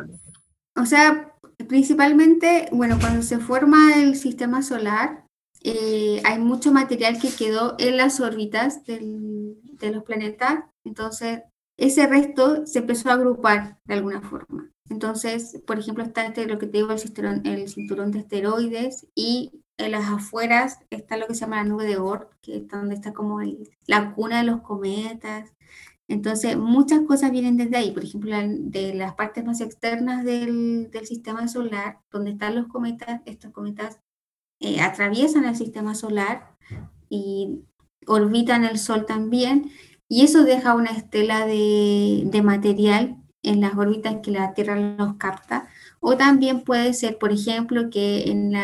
O 0.76 0.86
sea, 0.86 1.34
principalmente, 1.68 2.70
bueno, 2.72 2.98
cuando 3.00 3.22
se 3.22 3.40
forma 3.40 3.96
el 3.96 4.16
sistema 4.16 4.62
solar, 4.62 5.26
eh, 5.64 6.22
hay 6.24 6.40
mucho 6.40 6.72
material 6.72 7.20
que 7.20 7.30
quedó 7.30 7.76
en 7.80 7.98
las 7.98 8.20
órbitas 8.20 8.86
de 8.86 9.92
los 9.92 10.04
planetas, 10.04 10.64
entonces 10.84 11.42
ese 11.78 12.08
resto 12.08 12.66
se 12.66 12.80
empezó 12.80 13.10
a 13.10 13.14
agrupar 13.14 13.78
de 13.86 13.96
alguna 13.96 14.22
forma. 14.22 14.72
Entonces, 14.90 15.62
por 15.68 15.80
ejemplo, 15.80 16.04
está 16.04 16.26
este, 16.26 16.48
lo 16.48 16.58
que 16.58 16.68
te 16.68 16.78
digo, 16.78 16.92
el 16.92 17.00
cinturón, 17.00 17.46
el 17.46 17.68
cinturón 17.68 18.12
de 18.12 18.20
asteroides 18.20 19.08
y 19.16 19.52
en 19.78 19.92
las 19.92 20.06
afueras 20.06 20.80
está 20.90 21.18
lo 21.18 21.28
que 21.28 21.36
se 21.36 21.42
llama 21.42 21.58
la 21.58 21.66
nube 21.66 21.86
de 21.86 21.98
Oort, 21.98 22.32
que 22.42 22.58
es 22.58 22.68
donde 22.68 22.96
está 22.96 23.14
como 23.14 23.42
la 23.86 24.14
cuna 24.14 24.40
de 24.40 24.46
los 24.46 24.62
cometas. 24.62 25.52
Entonces, 26.08 26.58
muchas 26.58 27.02
cosas 27.02 27.32
vienen 27.32 27.58
desde 27.58 27.78
ahí, 27.78 27.92
por 27.92 28.04
ejemplo, 28.04 28.34
de 28.34 28.94
las 28.94 29.16
partes 29.16 29.44
más 29.44 29.60
externas 29.60 30.24
del, 30.24 30.90
sistema 31.04 31.48
solar, 31.48 32.00
donde 32.12 32.32
están 32.32 32.56
los 32.56 32.68
cometas, 32.68 33.22
estos 33.26 33.52
cometas 33.52 34.00
eh, 34.60 34.80
atraviesan 34.80 35.46
el 35.46 35.56
sistema 35.56 35.96
solar 35.96 36.56
y 37.10 37.62
orbitan 38.08 38.64
el 38.64 38.80
Sol 38.80 39.06
también, 39.06 39.72
y 40.08 40.24
eso 40.24 40.44
deja 40.46 40.76
una 40.76 40.92
estela 40.92 41.46
de, 41.46 42.42
material 42.44 43.18
en 43.44 43.60
las 43.62 43.76
órbitas 43.78 44.18
que 44.24 44.32
la 44.32 44.54
Tierra 44.54 44.78
los 44.80 45.16
capta, 45.16 45.68
o 46.00 46.16
también 46.16 46.64
puede 46.64 46.94
ser, 46.94 47.18
por 47.18 47.34
ejemplo, 47.34 47.90
que 47.90 48.32
en 48.32 48.56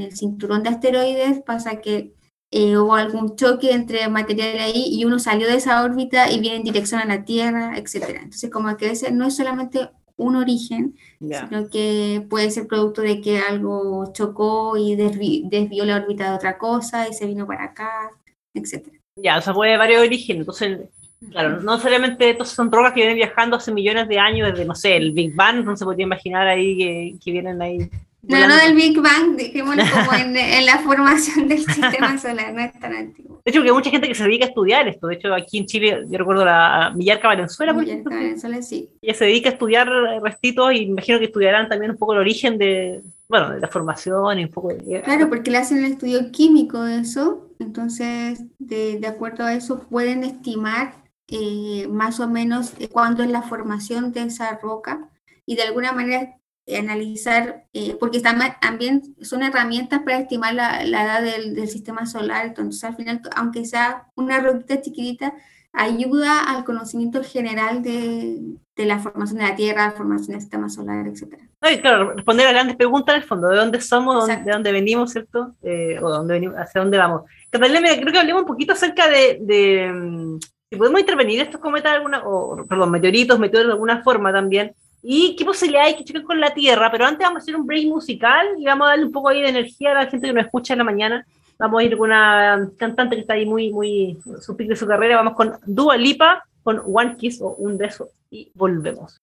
el 0.00 0.16
cinturón 0.16 0.62
de 0.62 0.70
asteroides 0.70 1.42
pasa 1.42 1.82
que 1.82 2.15
eh, 2.50 2.76
hubo 2.78 2.94
algún 2.94 3.36
choque 3.36 3.72
entre 3.72 4.08
material 4.08 4.58
ahí 4.58 4.86
y 4.88 5.04
uno 5.04 5.18
salió 5.18 5.48
de 5.48 5.56
esa 5.56 5.82
órbita 5.82 6.30
y 6.30 6.40
viene 6.40 6.58
en 6.58 6.62
dirección 6.62 7.00
a 7.00 7.04
la 7.04 7.24
Tierra, 7.24 7.76
etc. 7.76 8.20
Entonces, 8.22 8.50
como 8.50 8.76
que 8.76 8.90
ese 8.90 9.10
no 9.10 9.26
es 9.26 9.36
solamente 9.36 9.90
un 10.16 10.36
origen, 10.36 10.94
sino 11.18 11.68
que 11.68 12.24
puede 12.30 12.50
ser 12.50 12.66
producto 12.66 13.02
de 13.02 13.20
que 13.20 13.38
algo 13.38 14.12
chocó 14.12 14.76
y 14.76 14.96
desvió 14.96 15.84
la 15.84 15.96
órbita 15.96 16.30
de 16.30 16.36
otra 16.36 16.56
cosa 16.56 17.08
y 17.08 17.12
se 17.12 17.26
vino 17.26 17.46
para 17.46 17.64
acá, 17.64 18.10
etc. 18.54 18.88
Ya, 19.16 19.38
o 19.38 19.42
sea, 19.42 19.52
puede 19.52 19.74
haber 19.74 19.80
varios 19.80 20.06
orígenes. 20.06 20.40
Entonces, 20.40 20.88
claro, 21.30 21.60
no 21.60 21.78
solamente 21.78 22.30
estos 22.30 22.48
son 22.48 22.70
drogas 22.70 22.92
que 22.92 23.00
vienen 23.00 23.16
viajando 23.16 23.56
hace 23.56 23.72
millones 23.72 24.08
de 24.08 24.18
años 24.18 24.50
desde, 24.50 24.64
no 24.64 24.74
sé, 24.74 24.96
el 24.96 25.12
Big 25.12 25.34
Bang, 25.34 25.64
no 25.64 25.76
se 25.76 25.84
podría 25.84 26.06
imaginar 26.06 26.46
ahí 26.46 26.78
que, 26.78 27.16
que 27.22 27.32
vienen 27.32 27.60
ahí 27.60 27.90
no, 28.28 28.48
no 28.48 28.56
del 28.56 28.74
Big 28.74 29.00
Bang, 29.00 29.36
dejémoslo 29.36 29.82
como 29.94 30.18
en, 30.18 30.66
la 30.66 30.78
formación 30.78 31.48
del 31.48 31.58
sistema 31.58 32.18
solar, 32.18 32.52
no 32.52 32.60
es 32.60 32.78
tan 32.78 32.94
antiguo. 32.94 33.40
De 33.44 33.50
hecho, 33.50 33.60
porque 33.60 33.70
hay 33.70 33.74
mucha 33.74 33.90
gente 33.90 34.08
que 34.08 34.14
se 34.14 34.24
dedica 34.24 34.46
a 34.46 34.48
estudiar 34.48 34.88
esto. 34.88 35.06
De 35.06 35.14
hecho, 35.14 35.34
aquí 35.34 35.58
en 35.58 35.66
Chile, 35.66 36.04
yo 36.08 36.18
recuerdo 36.18 36.44
la 36.44 36.92
Millarca 36.94 37.28
Valenzuela, 37.28 37.72
por 37.72 37.84
Millarca 37.84 38.10
Valenzuela, 38.10 38.62
sí. 38.62 38.90
Ella 39.02 39.14
se 39.14 39.24
dedica 39.24 39.50
a 39.50 39.52
estudiar 39.52 39.88
restitos 40.22 40.72
y 40.72 40.78
imagino 40.78 41.18
que 41.18 41.26
estudiarán 41.26 41.68
también 41.68 41.92
un 41.92 41.96
poco 41.96 42.14
el 42.14 42.18
origen 42.18 42.58
de, 42.58 43.02
bueno, 43.28 43.50
de 43.50 43.60
la 43.60 43.68
formación 43.68 44.38
y 44.38 44.44
un 44.44 44.50
poco 44.50 44.68
de... 44.68 45.02
Claro, 45.02 45.28
porque 45.28 45.50
le 45.50 45.58
hacen 45.58 45.78
el 45.78 45.92
estudio 45.92 46.32
químico 46.32 46.82
de 46.82 47.00
eso, 47.00 47.48
entonces, 47.58 48.44
de, 48.58 48.98
de 48.98 49.06
acuerdo 49.06 49.44
a 49.44 49.54
eso, 49.54 49.86
pueden 49.88 50.24
estimar 50.24 51.06
eh, 51.28 51.88
más 51.88 52.20
o 52.20 52.28
menos 52.28 52.74
cuándo 52.92 53.24
es 53.24 53.30
la 53.30 53.42
formación 53.42 54.12
de 54.12 54.22
esa 54.22 54.58
roca 54.62 55.10
y 55.44 55.56
de 55.56 55.62
alguna 55.62 55.90
manera 55.90 56.38
analizar, 56.74 57.64
eh, 57.72 57.96
porque 58.00 58.20
también 58.20 59.14
son 59.22 59.42
herramientas 59.42 60.00
para 60.04 60.18
estimar 60.18 60.54
la, 60.54 60.82
edad 60.82 61.22
del, 61.22 61.68
sistema 61.68 62.06
solar, 62.06 62.46
entonces 62.46 62.82
al 62.82 62.96
final, 62.96 63.20
aunque 63.36 63.64
sea 63.64 64.06
una 64.16 64.40
roquita 64.40 64.80
chiquitita, 64.80 65.34
ayuda 65.72 66.40
al 66.40 66.64
conocimiento 66.64 67.22
general 67.22 67.82
de, 67.82 68.38
de, 68.74 68.86
la 68.86 68.98
formación 68.98 69.38
de 69.38 69.44
la 69.44 69.54
Tierra, 69.54 69.86
la 69.86 69.92
formación 69.92 70.32
del 70.32 70.40
sistema 70.40 70.68
solar, 70.68 71.06
etc. 71.06 71.36
claro, 71.80 72.14
responder 72.14 72.46
a 72.48 72.52
grandes 72.52 72.76
preguntas 72.76 73.14
en 73.14 73.22
el 73.22 73.28
fondo, 73.28 73.48
de 73.48 73.56
dónde 73.56 73.80
somos, 73.80 74.26
de 74.26 74.50
dónde 74.50 74.72
venimos, 74.72 75.12
¿cierto? 75.12 75.54
Eh, 75.62 75.98
o 76.02 76.08
dónde 76.08 76.34
venimos, 76.34 76.56
hacia 76.56 76.80
dónde 76.80 76.98
vamos. 76.98 77.22
Catalina, 77.50 77.88
creo 77.94 78.12
que 78.12 78.18
hablemos 78.18 78.42
un 78.42 78.48
poquito 78.48 78.72
acerca 78.72 79.08
de, 79.08 79.38
de 79.42 79.92
mm, 79.92 80.38
si 80.70 80.76
podemos 80.76 80.98
intervenir 80.98 81.40
estos 81.40 81.60
cometas, 81.60 81.92
alguna, 81.92 82.22
o 82.24 82.64
perdón, 82.66 82.90
meteoritos, 82.90 83.38
meteoros 83.38 83.68
de 83.68 83.72
alguna 83.74 84.02
forma 84.02 84.32
también, 84.32 84.74
y 85.08 85.36
qué 85.36 85.44
posibilidad 85.44 85.84
hay 85.84 85.94
que 85.94 86.02
choquen 86.02 86.24
con 86.24 86.40
la 86.40 86.52
Tierra. 86.52 86.90
Pero 86.90 87.06
antes 87.06 87.24
vamos 87.24 87.40
a 87.40 87.42
hacer 87.42 87.54
un 87.54 87.64
break 87.64 87.86
musical 87.86 88.44
y 88.58 88.64
vamos 88.64 88.88
a 88.88 88.90
darle 88.90 89.04
un 89.04 89.12
poco 89.12 89.28
ahí 89.28 89.40
de 89.40 89.50
energía 89.50 89.92
a 89.92 89.94
la 90.02 90.10
gente 90.10 90.26
que 90.26 90.32
nos 90.32 90.44
escucha 90.44 90.74
en 90.74 90.78
la 90.78 90.84
mañana. 90.84 91.24
Vamos 91.60 91.80
a 91.80 91.84
ir 91.84 91.96
con 91.96 92.08
una 92.08 92.68
cantante 92.76 93.14
que 93.14 93.20
está 93.20 93.34
ahí 93.34 93.46
muy, 93.46 93.70
muy, 93.72 94.18
su 94.40 94.56
pico 94.56 94.70
de 94.70 94.76
su 94.76 94.84
carrera. 94.84 95.14
Vamos 95.14 95.34
con 95.34 95.52
Dua 95.64 95.96
Lipa, 95.96 96.44
con 96.64 96.82
One 96.92 97.16
Kiss 97.16 97.40
o 97.40 97.50
Un 97.50 97.78
Beso 97.78 98.08
y 98.30 98.50
volvemos. 98.54 99.20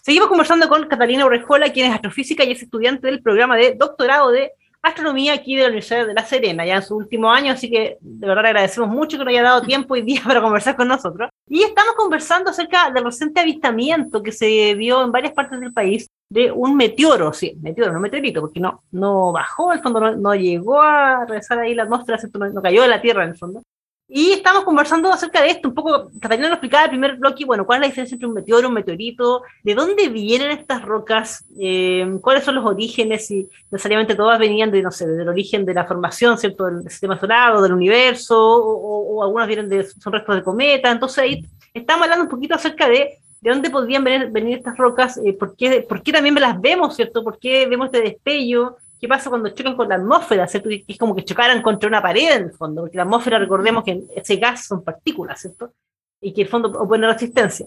Seguimos 0.00 0.28
conversando 0.28 0.68
con 0.68 0.86
Catalina 0.86 1.26
Orejola, 1.26 1.72
quien 1.72 1.88
es 1.88 1.94
astrofísica 1.94 2.44
y 2.44 2.52
es 2.52 2.62
estudiante 2.62 3.08
del 3.08 3.22
programa 3.22 3.56
de 3.56 3.74
doctorado 3.74 4.30
de 4.30 4.52
astronomía 4.84 5.32
aquí 5.32 5.56
de 5.56 5.62
la 5.62 5.68
Universidad 5.68 6.06
de 6.06 6.14
La 6.14 6.24
Serena, 6.24 6.64
ya 6.64 6.76
en 6.76 6.82
su 6.82 6.94
último 6.96 7.30
año, 7.30 7.52
así 7.52 7.70
que 7.70 7.96
de 8.00 8.26
verdad 8.26 8.46
agradecemos 8.46 8.90
mucho 8.90 9.16
que 9.16 9.24
nos 9.24 9.32
haya 9.32 9.42
dado 9.42 9.62
tiempo 9.66 9.96
y 9.96 10.02
día 10.02 10.20
para 10.24 10.40
conversar 10.40 10.76
con 10.76 10.88
nosotros. 10.88 11.30
Y 11.48 11.62
estamos 11.62 11.94
conversando 11.96 12.50
acerca 12.50 12.90
del 12.90 13.04
reciente 13.04 13.40
avistamiento 13.40 14.22
que 14.22 14.32
se 14.32 14.74
vio 14.74 15.02
en 15.02 15.12
varias 15.12 15.32
partes 15.32 15.58
del 15.60 15.72
país 15.72 16.08
de 16.28 16.50
un 16.52 16.76
meteoro, 16.76 17.32
sí, 17.32 17.56
meteoro, 17.60 17.92
no 17.92 18.00
meteorito, 18.00 18.40
porque 18.40 18.60
no, 18.60 18.82
no 18.90 19.32
bajó, 19.32 19.70
al 19.70 19.82
fondo 19.82 20.16
no, 20.16 20.34
llegó 20.34 20.80
a 20.80 21.24
regresar 21.26 21.58
ahí 21.58 21.74
la 21.74 21.84
atmósfera, 21.84 22.18
no, 22.38 22.48
no 22.48 22.62
cayó 22.62 22.82
de 22.82 22.88
la 22.88 23.00
Tierra 23.00 23.24
en 23.24 23.30
el 23.30 23.36
fondo, 23.36 23.62
y 24.08 24.32
estamos 24.32 24.64
conversando 24.64 25.10
acerca 25.10 25.42
de 25.42 25.50
esto, 25.50 25.68
un 25.68 25.74
poco, 25.74 26.10
Catalina 26.20 26.48
nos 26.48 26.56
explicaba 26.56 26.84
el 26.84 26.90
primer 26.90 27.16
bloque, 27.16 27.44
bueno, 27.44 27.64
cuál 27.64 27.78
es 27.78 27.80
la 27.80 27.86
diferencia 27.86 28.14
entre 28.14 28.28
un 28.28 28.34
meteoro, 28.34 28.68
un 28.68 28.74
meteorito, 28.74 29.42
de 29.62 29.74
dónde 29.74 30.08
vienen 30.08 30.50
estas 30.50 30.82
rocas, 30.82 31.44
eh, 31.58 32.18
cuáles 32.20 32.44
son 32.44 32.56
los 32.56 32.66
orígenes, 32.66 33.30
y 33.30 33.48
necesariamente 33.70 34.14
todas 34.14 34.38
venían 34.38 34.70
de, 34.70 34.82
no 34.82 34.90
sé, 34.90 35.06
del 35.06 35.28
origen 35.28 35.64
de 35.64 35.74
la 35.74 35.86
formación, 35.86 36.36
¿cierto?, 36.36 36.66
del 36.66 36.82
sistema 36.90 37.18
solar 37.18 37.54
o 37.54 37.62
del 37.62 37.72
universo, 37.72 38.36
o, 38.38 39.22
algunas 39.22 39.48
vienen 39.48 39.68
de, 39.70 39.84
son 39.84 40.12
restos 40.12 40.36
de 40.36 40.42
cometa, 40.42 40.90
entonces 40.90 41.18
ahí 41.18 41.46
estamos 41.72 42.02
hablando 42.02 42.24
un 42.24 42.30
poquito 42.30 42.54
acerca 42.54 42.88
de 42.88 43.18
de 43.44 43.50
dónde 43.50 43.68
podrían 43.68 44.02
venir, 44.02 44.30
venir 44.30 44.56
estas 44.56 44.74
rocas, 44.78 45.18
eh, 45.18 45.34
por, 45.34 45.54
qué, 45.54 45.84
por 45.86 46.02
qué 46.02 46.12
también 46.12 46.34
las 46.36 46.58
vemos, 46.58 46.96
¿cierto?, 46.96 47.22
por 47.22 47.38
qué 47.38 47.66
vemos 47.66 47.86
este 47.86 48.00
destello, 48.00 48.78
¿Qué 49.00 49.08
pasa 49.08 49.28
cuando 49.30 49.50
chocan 49.50 49.76
con 49.76 49.88
la 49.88 49.96
atmósfera? 49.96 50.46
¿cierto? 50.46 50.68
Es 50.70 50.98
como 50.98 51.14
que 51.14 51.24
chocaran 51.24 51.62
contra 51.62 51.88
una 51.88 52.00
pared 52.00 52.36
en 52.36 52.42
el 52.44 52.52
fondo, 52.52 52.82
porque 52.82 52.96
la 52.96 53.02
atmósfera, 53.02 53.38
recordemos 53.38 53.84
que 53.84 54.04
ese 54.14 54.36
gas 54.36 54.66
son 54.66 54.82
partículas, 54.82 55.40
¿cierto? 55.40 55.72
Y 56.20 56.32
que 56.32 56.42
el 56.42 56.48
fondo 56.48 56.68
opone 56.80 57.06
resistencia. 57.06 57.66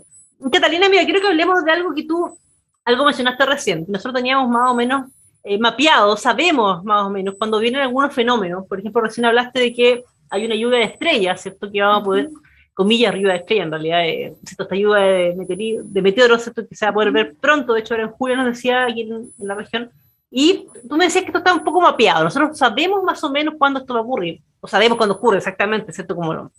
Catalina, 0.51 0.89
mira, 0.89 1.03
quiero 1.03 1.19
que 1.19 1.27
hablemos 1.27 1.63
de 1.63 1.71
algo 1.71 1.93
que 1.93 2.03
tú, 2.03 2.37
algo 2.85 3.05
mencionaste 3.05 3.45
recién. 3.45 3.85
Nosotros 3.87 4.15
teníamos 4.15 4.49
más 4.49 4.71
o 4.71 4.75
menos 4.75 5.09
eh, 5.43 5.57
mapeado, 5.57 6.17
sabemos 6.17 6.83
más 6.83 7.05
o 7.05 7.09
menos 7.09 7.35
cuando 7.37 7.59
vienen 7.59 7.81
algunos 7.81 8.13
fenómenos. 8.13 8.65
Por 8.67 8.79
ejemplo, 8.79 9.01
recién 9.01 9.25
hablaste 9.25 9.59
de 9.59 9.73
que 9.73 10.03
hay 10.29 10.45
una 10.45 10.55
lluvia 10.55 10.79
de 10.79 10.85
estrellas, 10.85 11.41
¿cierto? 11.41 11.71
Que 11.71 11.81
vamos 11.81 12.01
a 12.01 12.03
poder, 12.03 12.29
comillas, 12.73 13.15
lluvia 13.15 13.33
de 13.33 13.39
estrellas 13.39 13.65
en 13.65 13.71
realidad, 13.71 14.07
eh, 14.07 14.35
Esta 14.43 14.75
lluvia 14.75 15.03
de, 15.03 15.83
de 15.83 16.01
meteoros, 16.01 16.43
¿cierto? 16.43 16.67
Que 16.67 16.75
se 16.75 16.85
va 16.85 16.91
a 16.91 16.93
poder 16.93 17.11
ver 17.11 17.35
pronto. 17.39 17.73
De 17.73 17.79
hecho, 17.79 17.93
ahora 17.93 18.07
en 18.07 18.11
julio 18.11 18.37
nos 18.37 18.45
decía 18.45 18.85
aquí 18.85 19.01
en 19.01 19.31
la 19.37 19.55
región 19.55 19.91
y 20.29 20.67
tú 20.87 20.97
me 20.97 21.05
decías 21.05 21.23
que 21.23 21.29
esto 21.29 21.39
está 21.39 21.53
un 21.53 21.63
poco 21.63 21.81
mapeado. 21.81 22.23
Nosotros 22.23 22.57
sabemos 22.57 23.03
más 23.03 23.23
o 23.23 23.31
menos 23.31 23.55
cuándo 23.57 23.79
esto 23.79 23.93
va 23.93 24.01
a 24.01 24.03
ocurrir. 24.03 24.41
O 24.59 24.67
sabemos 24.67 24.97
cuándo 24.97 25.15
ocurre 25.15 25.37
exactamente, 25.37 25.93
¿cierto? 25.93 26.15
Como 26.15 26.33
los, 26.33 26.51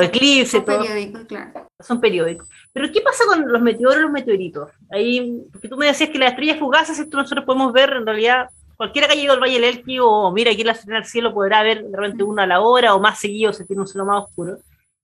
eclipses. 0.00 0.50
Son 0.50 0.64
periódicos, 0.64 1.24
claro. 1.24 1.68
Son 1.80 2.00
periódicos. 2.00 2.48
Pero 2.72 2.92
¿qué 2.92 3.00
pasa 3.00 3.24
con 3.26 3.50
los 3.50 3.62
meteoros 3.62 3.98
y 3.98 4.02
los 4.02 4.10
meteoritos? 4.10 4.70
Ahí, 4.90 5.42
porque 5.52 5.68
tú 5.68 5.76
me 5.76 5.86
decías 5.86 6.10
que 6.10 6.18
las 6.18 6.30
estrellas 6.30 6.58
fugaces, 6.58 6.98
esto 6.98 7.16
nosotros 7.16 7.44
podemos 7.44 7.72
ver 7.72 7.90
en 7.90 8.06
realidad. 8.06 8.48
Cualquiera 8.76 9.06
que 9.06 9.14
haya 9.14 9.22
ido 9.22 9.32
al 9.34 9.40
Valle 9.40 9.54
del 9.54 9.64
Elqui 9.64 10.00
o 10.00 10.32
mira 10.32 10.50
aquí 10.50 10.64
la 10.64 10.76
en 10.86 10.94
el 10.94 11.04
cielo 11.04 11.32
podrá 11.32 11.62
ver 11.62 11.84
de 11.84 11.96
repente 11.96 12.24
uno 12.24 12.42
a 12.42 12.46
la 12.46 12.60
hora 12.60 12.94
o 12.94 13.00
más 13.00 13.20
seguido 13.20 13.52
si 13.52 13.64
tiene 13.64 13.82
un 13.82 13.86
cielo 13.86 14.04
más 14.04 14.24
oscuro. 14.24 14.58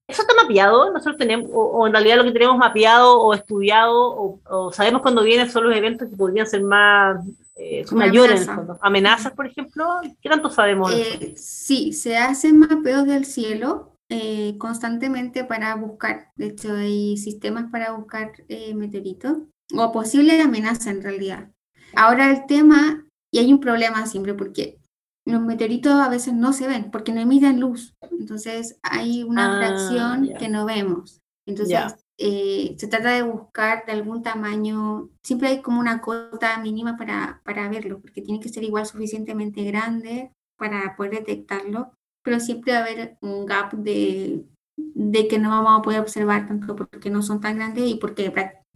¿Eso 0.08 0.22
está 0.22 0.34
mapeado? 0.34 0.92
Nosotros 0.92 1.16
tenemos, 1.16 1.48
o, 1.52 1.86
en 1.86 1.92
realidad 1.92 2.16
lo 2.16 2.24
que 2.24 2.32
tenemos 2.32 2.58
mapeado 2.58 3.20
o 3.20 3.32
estudiado, 3.32 3.96
o, 3.96 4.40
o 4.44 4.72
sabemos 4.72 5.02
cuándo 5.02 5.22
vienen 5.22 5.48
son 5.48 5.68
los 5.68 5.76
eventos 5.76 6.08
que 6.10 6.16
podrían 6.16 6.48
ser 6.48 6.64
más 6.64 7.24
eh, 7.60 7.84
mayor 7.92 8.30
en 8.30 8.38
el 8.38 8.44
fondo. 8.44 8.78
¿Amenazas, 8.80 9.32
por 9.32 9.46
ejemplo? 9.46 9.86
¿Qué 10.22 10.28
tanto 10.30 10.48
sabemos? 10.48 10.92
Eh, 10.94 11.34
sí, 11.36 11.92
se 11.92 12.16
hacen 12.16 12.58
mapeos 12.58 13.06
del 13.06 13.26
cielo 13.26 13.96
eh, 14.08 14.56
constantemente 14.56 15.44
para 15.44 15.74
buscar. 15.74 16.32
De 16.36 16.46
hecho, 16.46 16.74
hay 16.74 17.18
sistemas 17.18 17.70
para 17.70 17.92
buscar 17.92 18.32
eh, 18.48 18.74
meteoritos 18.74 19.38
o 19.76 19.92
posibles 19.92 20.42
amenazas 20.42 20.86
en 20.86 21.02
realidad. 21.02 21.50
Ahora 21.94 22.30
el 22.30 22.46
tema, 22.46 23.06
y 23.30 23.40
hay 23.40 23.52
un 23.52 23.60
problema 23.60 24.06
siempre 24.06 24.32
porque 24.32 24.78
los 25.26 25.42
meteoritos 25.42 25.92
a 25.92 26.08
veces 26.08 26.32
no 26.32 26.54
se 26.54 26.66
ven 26.66 26.90
porque 26.90 27.12
no 27.12 27.20
emiten 27.20 27.60
luz. 27.60 27.94
Entonces 28.10 28.78
hay 28.82 29.22
una 29.22 29.54
ah, 29.54 29.58
fracción 29.58 30.30
que 30.38 30.48
no 30.48 30.64
vemos. 30.64 31.20
Entonces 31.46 31.78
eh, 32.22 32.76
se 32.78 32.86
trata 32.86 33.10
de 33.12 33.22
buscar 33.22 33.86
de 33.86 33.92
algún 33.92 34.22
tamaño, 34.22 35.08
siempre 35.22 35.48
hay 35.48 35.62
como 35.62 35.80
una 35.80 36.02
cota 36.02 36.58
mínima 36.58 36.96
para, 36.98 37.40
para 37.44 37.68
verlo, 37.70 38.00
porque 38.00 38.20
tiene 38.20 38.40
que 38.40 38.50
ser 38.50 38.62
igual 38.62 38.84
suficientemente 38.84 39.64
grande 39.64 40.30
para 40.58 40.94
poder 40.96 41.12
detectarlo, 41.12 41.92
pero 42.22 42.38
siempre 42.38 42.74
va 42.74 42.80
a 42.80 42.82
haber 42.82 43.16
un 43.22 43.46
gap 43.46 43.72
de, 43.72 44.44
de 44.76 45.28
que 45.28 45.38
no 45.38 45.48
vamos 45.48 45.80
a 45.80 45.82
poder 45.82 46.00
observar 46.00 46.46
tanto 46.46 46.76
porque 46.76 47.08
no 47.10 47.22
son 47.22 47.40
tan 47.40 47.56
grandes 47.56 47.88
y 47.88 47.94
porque 47.94 48.32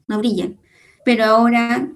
no 0.08 0.18
brillan. 0.18 0.58
Pero 1.04 1.24
ahora, 1.24 1.92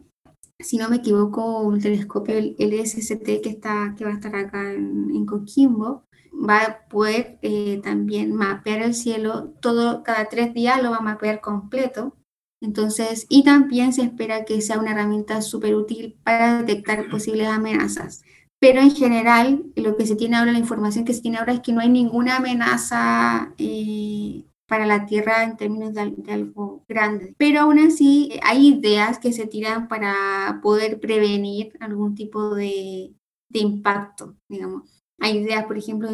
si 0.60 0.76
no 0.76 0.90
me 0.90 0.96
equivoco, 0.96 1.60
un 1.62 1.80
telescopio, 1.80 2.36
el 2.36 2.56
LSST 2.58 3.40
que, 3.42 3.48
está, 3.48 3.94
que 3.96 4.04
va 4.04 4.10
a 4.10 4.14
estar 4.14 4.36
acá 4.36 4.70
en, 4.72 5.10
en 5.14 5.24
Coquimbo, 5.24 6.04
va 6.38 6.62
a 6.62 6.88
poder 6.88 7.38
eh, 7.42 7.80
también 7.82 8.34
mapear 8.34 8.82
el 8.82 8.94
cielo, 8.94 9.54
todo, 9.60 10.02
cada 10.02 10.26
tres 10.26 10.54
días 10.54 10.82
lo 10.82 10.90
va 10.90 10.98
a 10.98 11.00
mapear 11.00 11.40
completo. 11.40 12.16
Entonces, 12.60 13.26
y 13.28 13.44
también 13.44 13.92
se 13.92 14.02
espera 14.02 14.44
que 14.44 14.60
sea 14.60 14.78
una 14.78 14.92
herramienta 14.92 15.42
súper 15.42 15.74
útil 15.76 16.18
para 16.24 16.62
detectar 16.62 17.08
posibles 17.08 17.48
amenazas. 17.48 18.22
Pero 18.60 18.80
en 18.80 18.90
general, 18.90 19.64
lo 19.76 19.96
que 19.96 20.06
se 20.06 20.16
tiene 20.16 20.36
ahora, 20.36 20.52
la 20.52 20.58
información 20.58 21.04
que 21.04 21.14
se 21.14 21.22
tiene 21.22 21.38
ahora 21.38 21.52
es 21.52 21.60
que 21.60 21.72
no 21.72 21.80
hay 21.80 21.88
ninguna 21.88 22.36
amenaza 22.38 23.54
eh, 23.58 24.44
para 24.66 24.86
la 24.86 25.06
Tierra 25.06 25.44
en 25.44 25.56
términos 25.56 25.94
de, 25.94 26.14
algo 26.32 26.84
grande. 26.88 27.34
Pero 27.38 27.60
aún 27.60 27.78
así 27.78 28.38
hay 28.42 28.68
ideas 28.68 29.18
que 29.18 29.32
se 29.32 29.46
tiran 29.46 29.86
para 29.86 30.60
poder 30.62 30.98
prevenir 30.98 31.76
algún 31.78 32.16
tipo 32.16 32.54
de, 32.54 33.14
de 33.48 33.58
impacto, 33.60 34.36
digamos. 34.48 34.97
Hay 35.18 35.38
ideas, 35.38 35.64
por 35.64 35.76
ejemplo, 35.76 36.08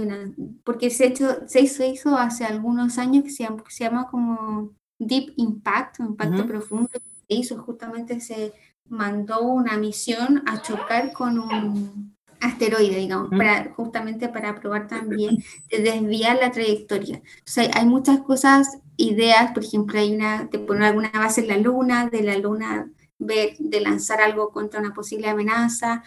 porque 0.64 0.90
se, 0.90 1.06
hecho, 1.06 1.46
se, 1.46 1.60
hizo, 1.60 2.16
hace 2.16 2.44
algunos 2.44 2.98
años 2.98 3.24
que 3.24 3.30
se 3.30 3.44
llama, 3.44 3.62
se 3.68 3.84
llama 3.84 4.08
como 4.10 4.72
Deep 4.98 5.34
Impact, 5.36 6.00
un 6.00 6.06
impacto 6.08 6.46
profundo. 6.46 6.88
Se 6.92 7.34
hizo 7.34 7.62
justamente, 7.62 8.20
se 8.20 8.52
mandó 8.88 9.42
una 9.42 9.76
misión 9.76 10.42
a 10.46 10.62
chocar 10.62 11.12
con 11.12 11.38
un 11.38 12.14
asteroide, 12.40 12.98
digamos, 12.98 13.30
para, 13.30 13.72
justamente 13.74 14.28
para 14.28 14.54
probar 14.54 14.86
también 14.86 15.36
de 15.70 15.78
desviar 15.82 16.38
la 16.40 16.50
trayectoria. 16.50 17.18
O 17.18 17.50
sea, 17.50 17.70
hay 17.74 17.86
muchas 17.86 18.20
cosas, 18.20 18.78
ideas, 18.96 19.52
por 19.52 19.64
ejemplo, 19.64 19.98
hay 19.98 20.14
una 20.14 20.44
de 20.44 20.58
poner 20.58 20.84
alguna 20.84 21.10
base 21.12 21.40
en 21.42 21.48
la 21.48 21.56
luna, 21.56 22.08
de 22.08 22.22
la 22.22 22.36
luna 22.38 22.90
ver, 23.18 23.56
de 23.58 23.80
lanzar 23.80 24.20
algo 24.20 24.50
contra 24.50 24.80
una 24.80 24.94
posible 24.94 25.28
amenaza. 25.28 26.02